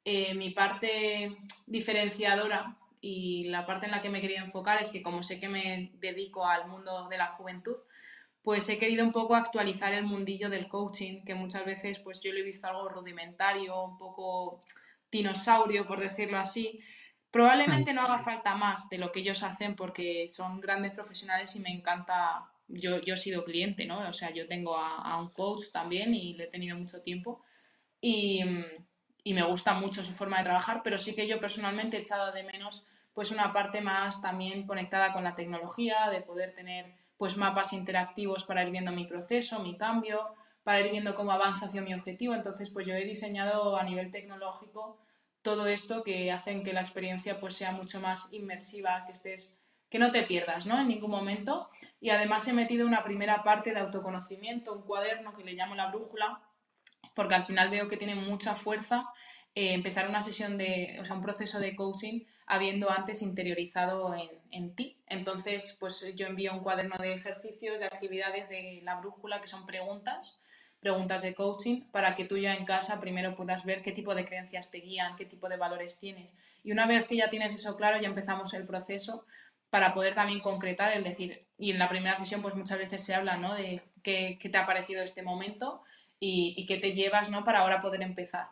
[0.04, 1.36] Eh, mi parte
[1.66, 5.48] diferenciadora y la parte en la que me quería enfocar es que como sé que
[5.48, 7.76] me dedico al mundo de la juventud,
[8.42, 12.32] pues he querido un poco actualizar el mundillo del coaching, que muchas veces pues yo
[12.32, 14.64] lo he visto algo rudimentario, un poco
[15.10, 16.80] dinosaurio, por decirlo así.
[17.30, 21.60] Probablemente no haga falta más de lo que ellos hacen porque son grandes profesionales y
[21.60, 24.08] me encanta, yo, yo he sido cliente, ¿no?
[24.08, 27.42] O sea, yo tengo a, un coach también y le he tenido mucho tiempo
[28.00, 28.42] y,
[29.24, 32.32] y me gusta mucho su forma de trabajar, pero sí que yo personalmente he echado
[32.32, 37.36] de menos pues una parte más también conectada con la tecnología, de poder tener pues
[37.36, 41.82] mapas interactivos para ir viendo mi proceso, mi cambio, para ir viendo cómo avanza hacia
[41.82, 42.34] mi objetivo.
[42.34, 44.98] Entonces, pues yo he diseñado a nivel tecnológico
[45.42, 49.58] todo esto que hacen que la experiencia pues sea mucho más inmersiva, que estés
[49.92, 50.80] que no te pierdas, ¿no?
[50.80, 51.68] En ningún momento.
[52.00, 55.90] Y además he metido una primera parte de autoconocimiento, un cuaderno que le llamo la
[55.90, 56.40] brújula,
[57.14, 59.10] porque al final veo que tiene mucha fuerza
[59.54, 64.30] eh, empezar una sesión de, o sea, un proceso de coaching habiendo antes interiorizado en,
[64.50, 64.96] en, ti.
[65.08, 69.66] Entonces, pues yo envío un cuaderno de ejercicios, de actividades de la brújula, que son
[69.66, 70.40] preguntas,
[70.80, 74.24] preguntas de coaching, para que tú ya en casa primero puedas ver qué tipo de
[74.24, 76.34] creencias te guían, qué tipo de valores tienes.
[76.64, 79.26] Y una vez que ya tienes eso claro, ya empezamos el proceso
[79.72, 83.14] para poder también concretar, el decir, y en la primera sesión pues muchas veces se
[83.14, 83.54] habla, ¿no?
[83.54, 85.82] De qué, qué te ha parecido este momento
[86.20, 87.42] y, y qué te llevas, ¿no?
[87.42, 88.48] Para ahora poder empezar.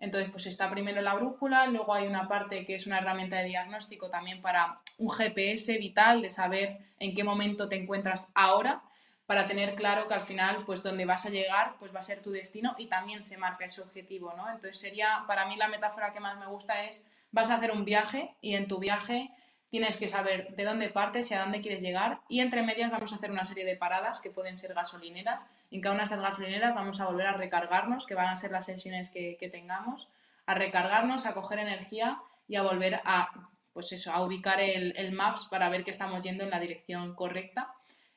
[0.00, 3.44] Entonces, pues está primero la brújula, luego hay una parte que es una herramienta de
[3.44, 8.82] diagnóstico también para un GPS vital, de saber en qué momento te encuentras ahora,
[9.26, 12.20] para tener claro que al final, pues donde vas a llegar, pues va a ser
[12.20, 14.50] tu destino y también se marca ese objetivo, ¿no?
[14.50, 17.84] Entonces sería, para mí la metáfora que más me gusta es, vas a hacer un
[17.84, 19.30] viaje y en tu viaje
[19.74, 22.20] tienes que saber de dónde partes y a dónde quieres llegar.
[22.28, 25.44] Y entre medias vamos a hacer una serie de paradas que pueden ser gasolineras.
[25.72, 28.52] En cada una de esas gasolineras vamos a volver a recargarnos, que van a ser
[28.52, 30.06] las sesiones que, tengamos,
[30.46, 33.32] a recargarnos, a coger energía y a volver a
[33.72, 37.16] pues eso, a ubicar el, el Maps para ver que estamos yendo en la dirección
[37.16, 37.74] correcta.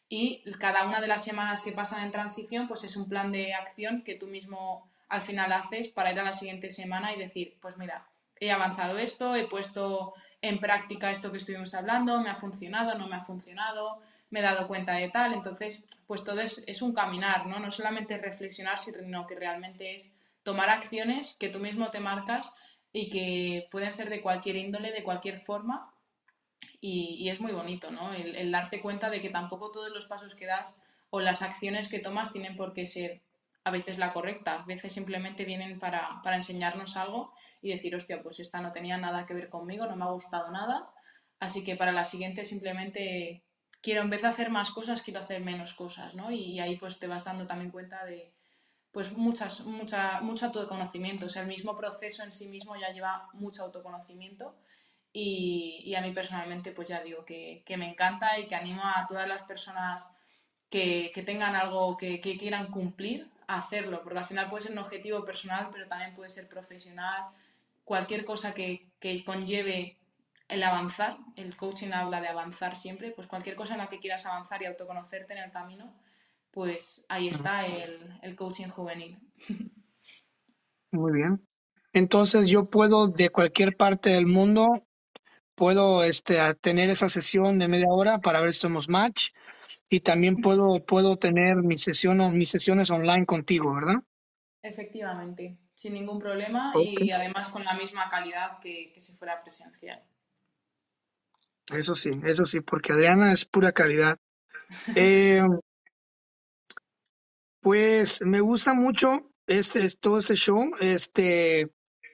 [0.07, 3.55] Y cada una de las semanas que pasan en transición, pues es un plan de
[3.55, 7.57] acción que tú mismo al final haces para ir a la siguiente semana y decir,
[7.59, 8.05] pues mira,
[8.39, 13.07] he avanzado esto, he puesto en práctica esto que estuvimos hablando, me ha funcionado, no
[13.07, 15.33] me ha funcionado, me he dado cuenta de tal.
[15.33, 17.59] Entonces, pues todo es, un caminar, ¿no?
[17.59, 20.13] No solamente reflexionar, sino que realmente es
[20.43, 22.53] tomar acciones que tú mismo te marcas
[22.93, 25.91] y que pueden ser de cualquier índole, de cualquier forma.
[26.79, 28.13] Y, es muy bonito, ¿no?
[28.13, 30.75] El, darte cuenta de que tampoco todos los pasos que das
[31.09, 33.21] o las acciones que tomas tienen por qué ser
[33.63, 34.61] a veces la correcta.
[34.61, 38.97] A veces simplemente vienen para, para enseñarnos algo y decir, hostia, pues esta no tenía
[38.97, 40.89] nada que ver conmigo, no me ha gustado nada.
[41.39, 43.43] Así que para la siguiente simplemente
[43.81, 46.31] quiero, en vez de hacer más cosas, quiero hacer menos cosas, ¿no?
[46.31, 48.33] Y, ahí pues te vas dando también cuenta de,
[48.91, 51.27] pues muchas, mucha, mucho autoconocimiento.
[51.27, 54.55] O sea, el mismo proceso en sí mismo ya lleva mucho autoconocimiento.
[55.13, 58.81] Y, y a mí personalmente, pues ya digo que, que, me encanta y que animo
[58.83, 60.07] a todas las personas
[60.69, 64.73] que, que tengan algo que, que, quieran cumplir a hacerlo, porque al final puede ser
[64.73, 67.31] un objetivo personal, pero también puede ser profesional,
[67.87, 69.97] cualquier cosa que, que conlleve
[70.49, 74.25] el avanzar, el coaching habla de avanzar siempre, pues cualquier cosa en la que quieras
[74.25, 75.95] avanzar y autoconocerte en el camino,
[76.51, 79.17] pues ahí está el, el coaching juvenil.
[80.91, 81.47] Muy bien.
[81.93, 84.85] Entonces yo puedo de cualquier parte del mundo,
[85.55, 89.29] puedo este, tener esa sesión de media hora para ver si somos match
[89.89, 94.03] y también puedo, puedo tener mi sesión o mis sesiones online contigo, ¿verdad?
[94.61, 100.01] Efectivamente, sin ningún problema y además con la misma calidad que, que si fuera presencial.
[101.71, 104.17] Eso sí, eso sí, porque Adriana es pura calidad.
[104.97, 105.45] Eh,
[107.61, 110.71] pues me gusta mucho este, todo este show.
[110.81, 111.69] Este,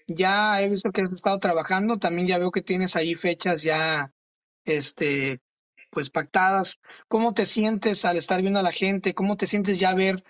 [0.08, 4.14] ya he visto que has estado trabajando, también ya veo que tienes ahí fechas ya,
[4.66, 5.42] este,
[5.90, 6.80] pues pactadas.
[7.08, 9.16] ¿Cómo te sientes al estar viendo a la gente?
[9.16, 10.24] ¿Cómo te sientes ya ver?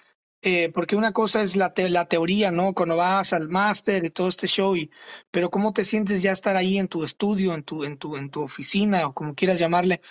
[0.46, 2.74] Eh, porque una cosa es la, la teoría, ¿no?
[2.74, 4.91] Cuando vas al máster y todo este show, y,
[5.32, 8.30] pero ¿cómo te sientes ya estar ahí en tu estudio, en tu, en tu, en
[8.30, 10.02] tu oficina o como quieras llamarle,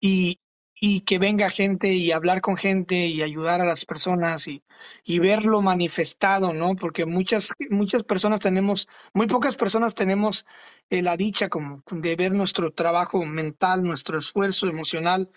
[0.00, 0.40] y,
[0.80, 4.62] y que venga gente y hablar con gente y ayudar a las personas y,
[5.04, 6.74] y verlo manifestado, ¿no?
[6.76, 10.46] Porque muchas, muchas personas tenemos, muy pocas personas tenemos
[10.90, 15.30] eh, la dicha como de ver nuestro trabajo mental, nuestro esfuerzo emocional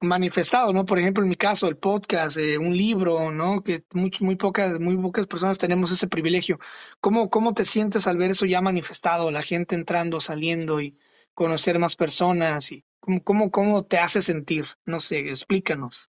[0.00, 0.84] manifestado, ¿no?
[0.84, 3.62] Por ejemplo, en mi caso, el podcast, eh, un libro, ¿no?
[3.62, 6.58] Que muy, muy pocas, muy pocas personas tenemos ese privilegio.
[7.00, 10.94] ¿Cómo, ¿Cómo te sientes al ver eso ya manifestado, la gente entrando, saliendo y
[11.34, 12.84] conocer más personas y
[13.22, 14.66] ¿Cómo, cómo, te hace sentir?
[14.84, 16.10] No sé, explícanos.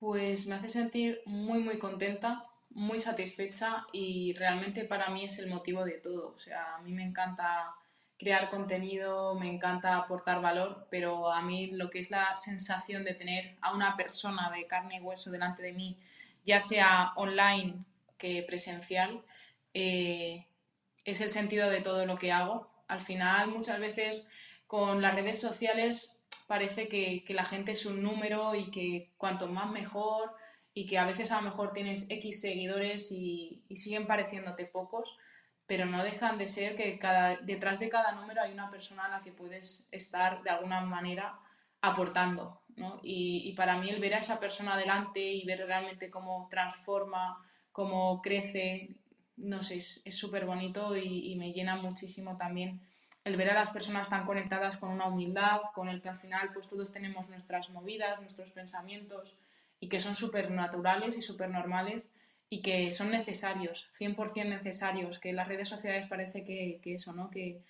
[0.00, 5.48] Pues me hace sentir muy, muy contenta, muy satisfecha y realmente para mí es el
[5.48, 6.32] motivo de todo.
[6.34, 7.76] O sea, a mí me encanta
[8.22, 13.14] crear contenido, me encanta aportar valor, pero a mí lo que es la sensación de
[13.14, 15.98] tener a una persona de carne y hueso delante de mí,
[16.44, 17.74] ya sea online
[18.18, 19.22] que presencial,
[19.74, 20.46] eh,
[21.04, 22.70] es el sentido de todo lo que hago.
[22.86, 24.28] Al final, muchas veces
[24.68, 26.16] con las redes sociales
[26.46, 30.34] parece que, la gente es un número y que cuanto más mejor
[30.74, 35.18] y que a veces a lo mejor tienes X seguidores y, siguen pareciéndote pocos,
[35.66, 39.08] pero no dejan de ser que cada, detrás de cada número hay una persona a
[39.08, 41.38] la que puedes estar de alguna manera
[41.80, 42.60] aportando.
[43.02, 47.38] Y, para mí el ver a esa persona adelante y ver realmente cómo transforma,
[47.70, 48.96] cómo crece,
[49.36, 52.80] no sé, es súper bonito y, y me llena muchísimo también
[53.24, 56.50] el ver a las personas tan conectadas con una humildad, con el que al final
[56.52, 59.36] pues todos tenemos nuestras movidas, nuestros pensamientos
[59.78, 62.10] y que son súper naturales y súper normales
[62.52, 67.30] y que son necesarios, 100% necesarios, que las redes sociales parece que, eso, ¿no?
[67.30, 67.62] Que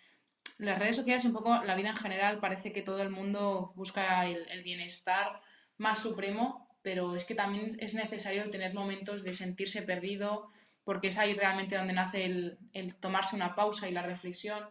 [0.58, 3.72] las redes sociales y un poco la vida en general parece que todo el mundo
[3.76, 5.40] busca el, bienestar
[5.78, 10.50] más supremo, pero es que también es necesario tener momentos de sentirse perdido,
[10.82, 14.64] porque es ahí realmente donde nace el, el tomarse una pausa y la reflexión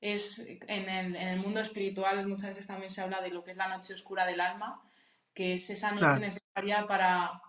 [0.00, 3.50] es en el, en el, mundo espiritual muchas veces también se habla de lo que
[3.50, 4.80] es la noche oscura del alma,
[5.34, 7.42] que es esa noche necesaria para,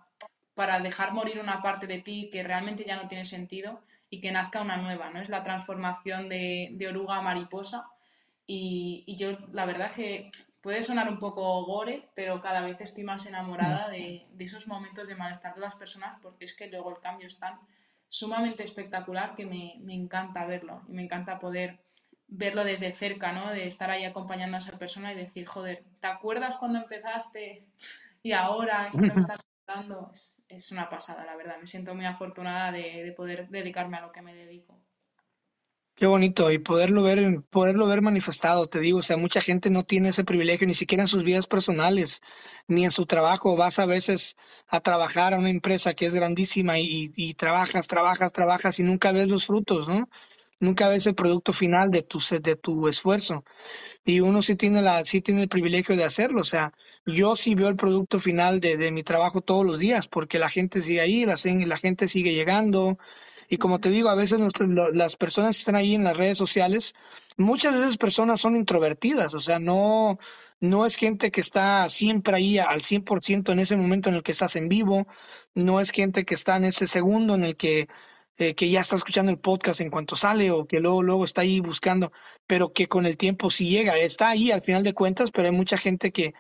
[0.60, 3.80] para dejar morir una parte de ti que realmente ya no tiene sentido
[4.10, 5.22] y que nazca una nueva, ¿no?
[5.22, 7.88] Es la transformación de, de oruga a mariposa.
[8.46, 13.06] Y, y, yo, la verdad que puede sonar un poco gore, pero cada vez estoy
[13.06, 16.90] más enamorada de, de, esos momentos de malestar de las personas porque es que luego
[16.90, 17.58] el cambio es tan
[18.10, 21.80] sumamente espectacular que me, me encanta verlo y me encanta poder
[22.28, 23.50] verlo desde cerca, ¿no?
[23.52, 27.64] De estar ahí acompañando a esa persona y decir, joder, ¿te acuerdas cuando empezaste?
[28.24, 29.22] Y ahora esto me
[30.48, 31.58] es, una pasada, la verdad.
[31.60, 34.80] Me siento muy afortunada de, poder dedicarme a lo que me dedico.
[35.96, 39.84] Qué bonito y poderlo ver, poderlo ver manifestado, te digo, o sea, mucha gente no
[39.84, 42.22] tiene ese privilegio ni siquiera en sus vidas personales,
[42.68, 43.58] ni en su trabajo.
[43.58, 48.32] Vas a veces a trabajar a una empresa que es grandísima y, y trabajas, trabajas,
[48.32, 50.08] trabajas y nunca ves los frutos, ¿no?
[50.60, 53.44] Nunca ves el producto final de tu, de tu esfuerzo.
[54.06, 56.42] Y uno sí tiene la, sí tiene el privilegio de hacerlo.
[56.42, 56.74] O sea,
[57.06, 60.50] yo sí veo el producto final de, de mi trabajo todos los días, porque la
[60.50, 62.98] gente sigue ahí, la, la gente sigue llegando.
[63.50, 66.38] Y como te digo, a veces nuestro- las personas que están ahí en las redes
[66.38, 66.94] sociales,
[67.38, 69.34] muchas de esas personas son introvertidas.
[69.34, 70.20] O sea, no,
[70.60, 74.32] no es gente que está siempre ahí al 100% en ese momento en el que
[74.34, 75.08] estás en vivo.
[75.56, 77.88] No es gente que está en ese segundo en el que,
[78.40, 81.42] eh, que ya está escuchando el podcast en cuanto sale o que luego, luego está
[81.42, 82.12] ahí buscando
[82.48, 83.96] pero que con el tiempo sí llega.
[83.98, 86.34] Está ahí al final de cuentas, pero hay mucha gente que,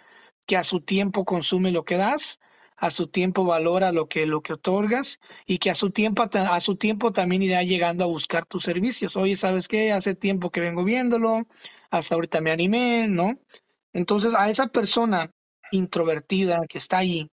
[0.47, 2.39] que a su tiempo consume lo que das,
[2.78, 6.60] a su tiempo valora lo que, lo que otorgas y que a su tiempo, a
[6.62, 9.16] su tiempo también irá llegando a buscar tus servicios.
[9.18, 9.91] Oye, ¿sabes qué?
[9.91, 11.45] Hace tiempo que vengo viéndolo,
[11.91, 13.39] hasta ahorita me animé, ¿no?
[13.93, 15.32] Entonces, a esa persona
[15.72, 17.30] introvertida que está ahí,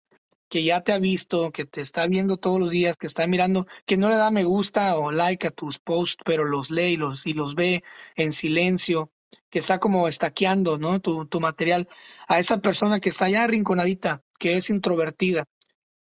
[0.49, 3.67] que ya te ha visto, que te está viendo todos los días, que está mirando,
[3.85, 6.97] que no le da me gusta o like a tus posts, pero los lee y
[6.97, 7.83] los, y los ve
[8.15, 9.11] en silencio,
[9.49, 10.99] que está como estaqueando, ¿no?
[10.99, 11.87] Tu, tu material.
[12.27, 15.45] A esa persona que está allá arrinconadita, que es introvertida,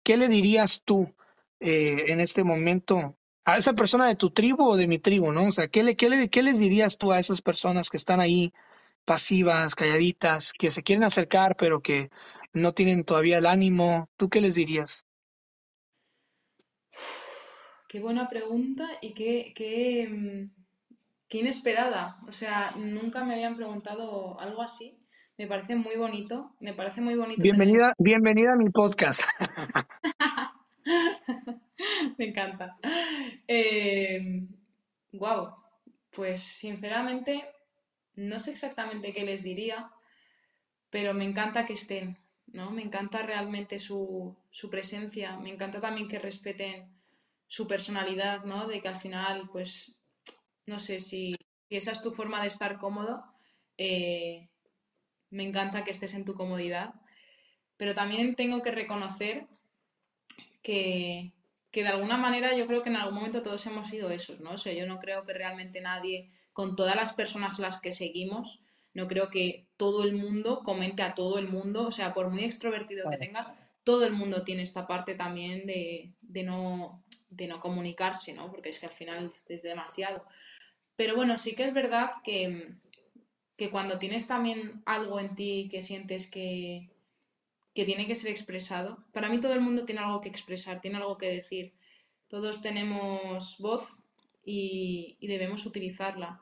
[0.03, 1.13] ¿qué le dirías tú
[1.59, 5.47] eh, en este momento a esa persona de tu tribu o de mi tribu, ¿no?
[5.47, 8.19] O sea, ¿qué le, qué le, qué les dirías tú a esas personas que están
[8.19, 8.53] ahí
[9.05, 12.11] pasivas, calladitas, que se quieren acercar, pero que
[12.53, 14.09] no tienen todavía el ánimo?
[14.17, 15.05] ¿Tú qué les dirías?
[17.87, 20.45] Qué buena pregunta y qué, qué, mm,
[21.27, 22.19] qué inesperada.
[22.27, 24.99] O sea, nunca me habían preguntado algo así.
[25.37, 26.55] Me parece muy bonito.
[26.59, 27.55] Me parece muy bonito tener...
[27.55, 29.21] Bienvenida, bienvenida a mi podcast.
[32.17, 32.77] Me encanta.
[33.47, 34.47] Eh,
[35.13, 35.55] wow.
[36.11, 37.45] Pues sinceramente,
[38.15, 39.91] no sé exactamente qué les diría,
[40.89, 42.17] pero me encanta que estén,
[42.53, 42.71] ¿no?
[42.71, 45.37] Me encanta realmente su, su presencia.
[45.37, 46.89] Me encanta también que respeten
[47.47, 48.67] su personalidad, ¿no?
[48.67, 49.95] De que al final, pues,
[50.65, 51.35] no sé si,
[51.67, 53.23] si esa es tu forma de estar cómodo,
[53.77, 54.49] eh,
[55.29, 56.93] me encanta que estés en tu comodidad,
[57.77, 59.47] pero también tengo que reconocer
[60.61, 61.33] que,
[61.71, 64.51] que de alguna manera yo creo que en algún momento todos hemos sido esos, ¿no?
[64.51, 68.61] O yo no creo que realmente nadie, con todas las personas a las que seguimos,
[68.93, 72.43] no creo que todo el mundo comente a todo el mundo, o sea, por muy
[72.43, 77.59] extrovertido que tengas, todo el mundo tiene esta parte también de, de no, de no
[77.59, 78.51] comunicarse, ¿no?
[78.51, 80.25] Porque es que al final es, es demasiado.
[80.95, 82.73] Pero bueno, sí que es verdad que,
[83.55, 86.89] que cuando tienes también algo en ti que sientes que,
[87.73, 90.97] que tiene que ser expresado, para mí todo el mundo tiene algo que expresar, tiene
[90.97, 91.73] algo que decir.
[92.27, 93.87] Todos tenemos voz
[94.43, 96.41] y, y debemos utilizarla.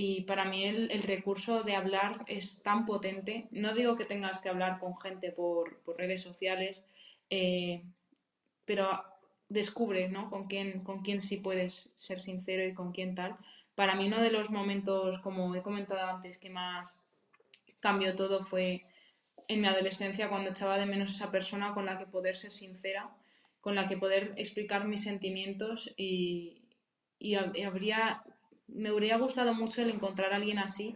[0.00, 3.48] Y para mí el, recurso de hablar es tan potente.
[3.50, 6.84] No digo que tengas que hablar con gente por, por redes sociales,
[7.30, 7.82] eh,
[8.64, 8.88] pero
[9.48, 10.30] descubre ¿no?
[10.30, 13.38] con, quién, con quién sí puedes ser sincero y con quién tal.
[13.74, 16.96] Para mí uno de los momentos, como he comentado antes, que más
[17.80, 18.84] cambió todo fue
[19.48, 23.10] en mi adolescencia cuando echaba de menos esa persona con la que poder ser sincera,
[23.60, 26.62] con la que poder explicar mis sentimientos y,
[27.18, 28.22] y habría,
[28.68, 30.94] me habría gustado mucho el encontrar a alguien así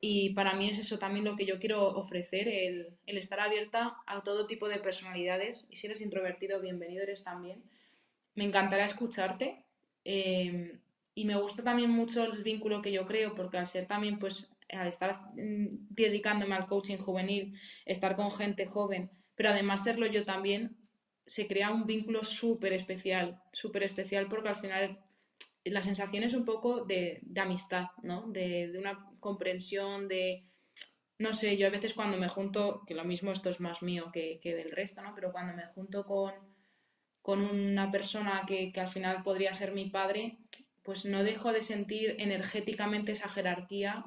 [0.00, 3.98] y para mí es eso también lo que yo quiero ofrecer, el, el, estar abierta
[4.04, 7.62] a todo tipo de personalidades y si eres introvertido, bienvenido eres también.
[8.34, 9.64] Me encantará escucharte
[10.04, 10.78] eh,
[11.14, 14.48] y me gusta también mucho el vínculo que yo creo porque al ser también pues
[14.72, 17.54] al estar mm, dedicándome al coaching juvenil,
[17.84, 20.76] estar con gente joven, pero además serlo yo también,
[21.26, 24.98] se crea un vínculo súper especial, súper especial porque al final
[25.64, 28.26] la sensación es un poco de, de amistad, ¿no?
[28.28, 30.44] De, de, una comprensión, de,
[31.18, 34.10] no sé, yo a veces cuando me junto, que lo mismo esto es más mío
[34.12, 35.14] que, que del resto, ¿no?
[35.14, 36.32] Pero cuando me junto con,
[37.20, 40.38] con una persona que, que, al final podría ser mi padre,
[40.82, 44.04] pues no dejo de sentir energéticamente esa jerarquía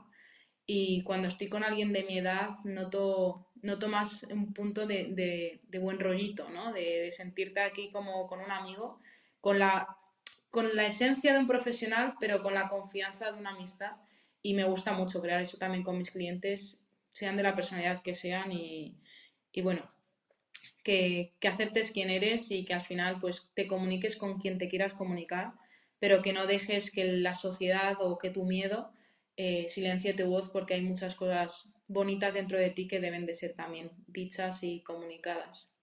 [0.65, 5.61] y cuando estoy con alguien de mi edad noto, noto más un punto de, de,
[5.63, 6.73] de buen rollito, ¿no?
[6.73, 8.99] De, de, sentirte aquí como con un amigo,
[9.39, 9.97] con la,
[10.55, 13.91] con la esencia de un profesional, pero con la confianza de una amistad.
[14.41, 16.79] Y me gusta mucho crear eso también con mis clientes,
[17.09, 18.95] sean de la personalidad que sean y,
[19.51, 19.91] y bueno,
[20.81, 24.69] que, que, aceptes quién eres y que al final pues te comuniques con quien te
[24.69, 25.51] quieras comunicar,
[25.99, 28.93] pero que no dejes que la sociedad o que tu miedo
[29.35, 33.33] eh, silencie tu voz porque hay muchas cosas bonitas dentro de ti que deben de
[33.33, 35.74] ser también dichas y comunicadas.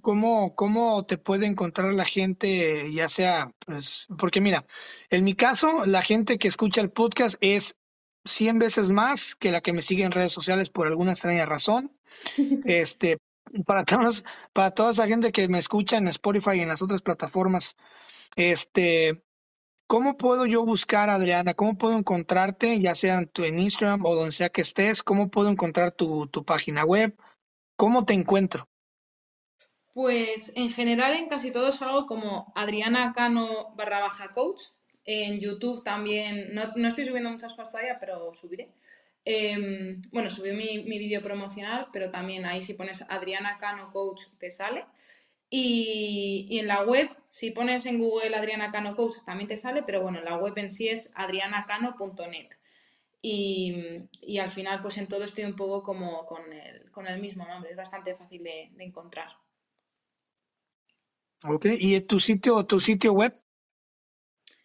[0.00, 4.64] ¿Cómo, cómo te puede encontrar la gente, ya sea, pues, porque mira,
[5.10, 7.76] en mi caso, la gente que escucha el podcast es
[8.24, 11.96] 100 veces más que la que me sigue en redes sociales por alguna extraña razón.
[12.64, 13.18] Este,
[13.66, 17.02] para todos, para toda esa gente que me escucha en Spotify y en las otras
[17.02, 17.76] plataformas,
[18.36, 19.22] este,
[19.86, 21.54] ¿cómo puedo yo buscar, Adriana?
[21.54, 25.02] ¿Cómo puedo encontrarte, ya sea en, tu, en Instagram o donde sea que estés?
[25.02, 27.16] ¿Cómo puedo encontrar tu, tu página web?
[27.76, 28.71] ¿Cómo te encuentro?
[29.94, 34.62] Pues en general en casi todo salgo como Adriana Cano barra baja coach.
[35.04, 38.70] En YouTube también, no, no estoy subiendo muchas cosas todavía, pero subiré.
[39.24, 44.22] Eh, bueno, subí mi, mi vídeo promocional, pero también ahí si pones Adriana Cano Coach
[44.38, 44.86] te sale.
[45.50, 49.82] Y, y, en la web, si pones en Google Adriana Cano Coach también te sale,
[49.82, 52.48] pero bueno, la web en sí es adrianacano.net.
[53.20, 53.76] Y,
[54.22, 57.46] y, al final, pues en todo estoy un poco como con el, con el mismo
[57.46, 59.41] nombre, es bastante fácil de encontrar.
[61.44, 63.32] Ok, ¿y tu sitio, tu sitio web?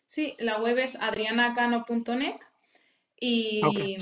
[0.06, 2.40] Sí, la web es adrianacano.net
[3.20, 3.98] y, okay.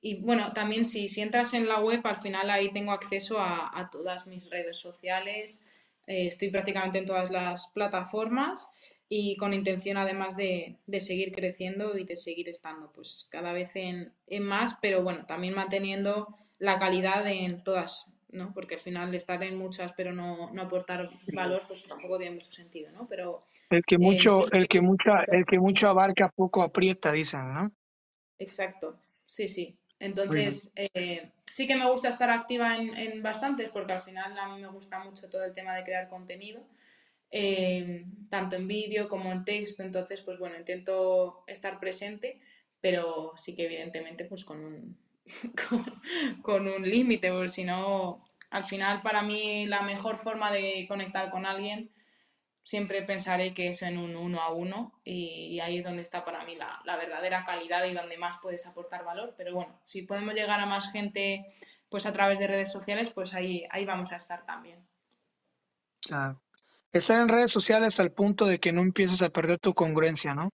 [0.00, 3.78] y, bueno, también si, si, entras en la web, al final ahí tengo acceso a,
[3.78, 5.60] a todas mis redes sociales,
[6.06, 8.70] eh, estoy prácticamente en todas las plataformas
[9.08, 13.76] y con intención además de, de, seguir creciendo y de seguir estando pues cada vez
[13.76, 18.52] en, en más, pero bueno, también manteniendo la calidad en todas ¿no?
[18.52, 22.50] Porque al final estar en muchas pero no, no aportar valor, pues tampoco tiene mucho
[22.50, 23.06] sentido, ¿no?
[23.06, 27.52] Pero el que mucho, eh, el que mucha, el que mucho abarca poco aprieta, dicen,
[27.52, 27.72] ¿no?
[28.38, 29.78] Exacto, sí, sí.
[29.98, 34.48] Entonces, eh, sí que me gusta estar activa en, en, bastantes, porque al final a
[34.48, 36.60] mí me gusta mucho todo el tema de crear contenido,
[37.30, 39.82] eh, tanto en vídeo como en texto.
[39.82, 42.40] Entonces, pues bueno, intento estar presente,
[42.80, 44.98] pero sí que evidentemente pues con un,
[45.68, 46.02] con,
[46.42, 51.30] con un límite, porque si no, al final para mí la mejor forma de conectar
[51.30, 51.90] con alguien
[52.64, 56.24] siempre pensaré que es en un uno a uno y, y ahí es donde está
[56.24, 59.34] para mí la, la, verdadera calidad y donde más puedes aportar valor.
[59.36, 61.54] Pero bueno, si podemos llegar a más gente
[61.88, 64.86] pues a través de redes sociales, pues ahí, ahí vamos a estar también.
[66.00, 66.40] Claro.
[66.92, 70.50] Estar en redes sociales al punto de que no empieces a perder tu congruencia, ¿no?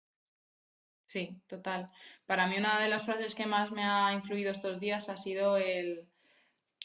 [1.05, 1.89] Sí, total.
[2.25, 5.57] Para mí una de las frases que más me ha influido estos días ha sido
[5.57, 6.07] el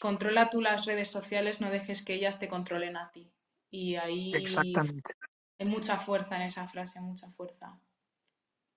[0.00, 3.30] controla tú las redes sociales, no dejes que ellas te controlen a ti.
[3.70, 5.12] Y ahí Exactamente.
[5.58, 7.78] hay mucha fuerza en esa frase, mucha fuerza.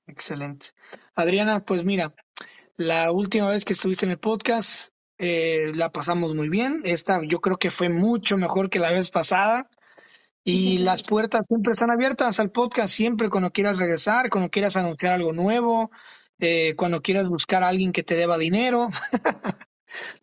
[0.05, 0.67] Excelente.
[1.15, 2.13] Adriana, pues mira,
[2.75, 6.81] la última vez que estuviste en el podcast eh, la pasamos muy bien.
[6.83, 9.69] Esta yo creo que fue mucho mejor que la vez pasada.
[10.43, 15.13] Y las puertas siempre están abiertas al podcast, siempre cuando quieras regresar, cuando quieras anunciar
[15.13, 15.91] algo nuevo,
[16.45, 18.89] eh, cuando quieras buscar a alguien que te deba dinero.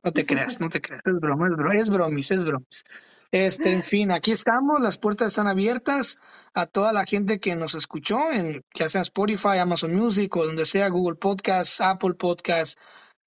[0.04, 2.84] no te creas, no te creas, es broma, es broma, es bromis, es bromis.
[3.32, 6.18] Este, en fin, aquí estamos, las puertas están abiertas
[6.52, 10.66] a toda la gente que nos escuchó, en ya sea Spotify, Amazon Music o donde
[10.66, 12.76] sea, Google Podcasts, Apple Podcasts,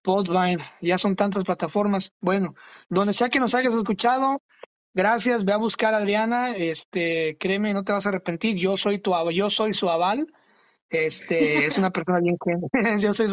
[0.04, 2.14] Podvine, ya son tantas plataformas.
[2.22, 2.54] Bueno,
[2.90, 4.44] donde sea que nos hayas escuchado,
[4.94, 9.00] gracias, ve a buscar a Adriana, este, créeme, no te vas a arrepentir, yo soy
[9.00, 10.28] tu yo soy su aval.
[10.94, 12.38] Este, es una persona bien
[13.00, 13.28] yo soy.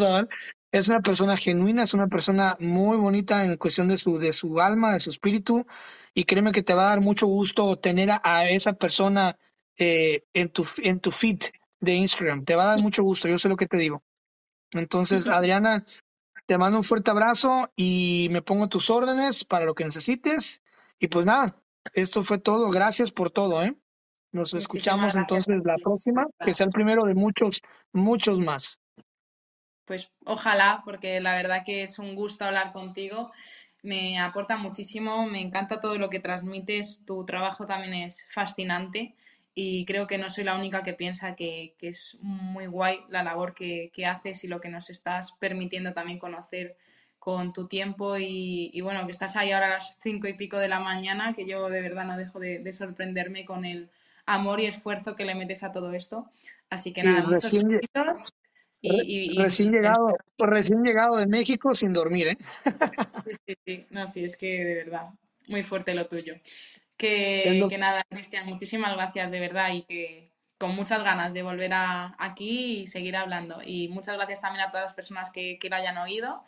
[0.72, 4.60] Es una persona genuina, es una persona muy bonita en cuestión de su, de su
[4.60, 5.66] alma, de su espíritu
[6.14, 9.36] y créeme que te va a dar mucho gusto tener a, a esa persona
[9.76, 11.40] eh, en, tu, en tu feed
[11.80, 12.44] de Instagram.
[12.44, 14.02] Te va a dar mucho gusto, yo sé lo que te digo.
[14.72, 15.84] Entonces, Adriana,
[16.46, 20.62] te mando un fuerte abrazo y me pongo tus órdenes para lo que necesites.
[20.98, 21.60] Y pues nada,
[21.92, 22.70] esto fue todo.
[22.70, 23.76] Gracias por todo, ¿eh?
[24.32, 27.62] Nos Muchísimas escuchamos entonces la próxima, que sea el primero de muchos,
[27.92, 28.80] muchos más.
[29.84, 33.32] Pues ojalá, porque la verdad que es un gusto hablar contigo.
[33.82, 39.16] Me aporta muchísimo, me encanta todo lo que transmites, tu trabajo también es fascinante
[39.54, 43.22] y creo que no soy la única que piensa que, que es muy guay la
[43.22, 46.76] labor que, que, haces y lo que nos estás permitiendo también conocer
[47.18, 48.16] con tu tiempo.
[48.16, 51.34] Y, y, bueno, que estás ahí ahora a las cinco y pico de la mañana,
[51.34, 53.90] que yo de verdad no dejo de, de sorprenderme con el
[54.34, 56.30] amor y esfuerzo que le metes a todo esto.
[56.68, 58.32] Así que nada, muchos besitos.
[58.82, 62.36] Y, y, recién, llegado, recién llegado de México sin dormir, ¿eh?
[63.24, 63.86] Sí, sí, sí.
[63.90, 65.10] No, sí, es que de verdad,
[65.48, 66.34] muy fuerte lo tuyo.
[66.96, 67.68] Que, lo...
[67.68, 72.14] que nada, Cristian, muchísimas gracias de verdad y que con muchas ganas de volver a,
[72.18, 73.60] aquí y seguir hablando.
[73.64, 76.44] Y muchas gracias también a todas las personas que, que lo hayan oído.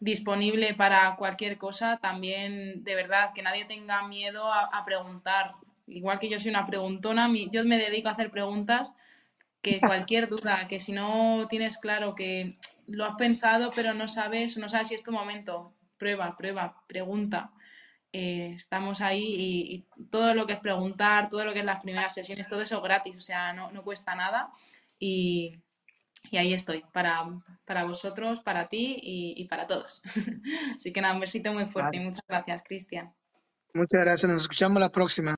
[0.00, 1.98] Disponible para cualquier cosa.
[1.98, 5.54] También, de verdad, que nadie tenga miedo a, a preguntar.
[5.88, 8.92] Igual que yo soy una preguntona, yo me dedico a hacer preguntas
[9.62, 14.56] que cualquier duda, que si no tienes claro que lo has pensado pero no sabes,
[14.56, 17.52] no sabes si es tu momento, prueba, prueba, pregunta.
[18.12, 22.14] eh, estamos ahí y, todo lo que es preguntar, todo lo que es las primeras
[22.14, 24.50] sesiones, todo eso es gratis, o sea, no, cuesta nada
[24.98, 25.60] y,
[26.32, 27.24] ahí estoy para,
[27.64, 30.02] para, vosotros, para ti y, para todos.
[30.76, 33.14] Así que nada, un besito muy fuerte y muchas gracias, Cristian.
[33.74, 35.37] Muchas gracias, nos escuchamos la próxima.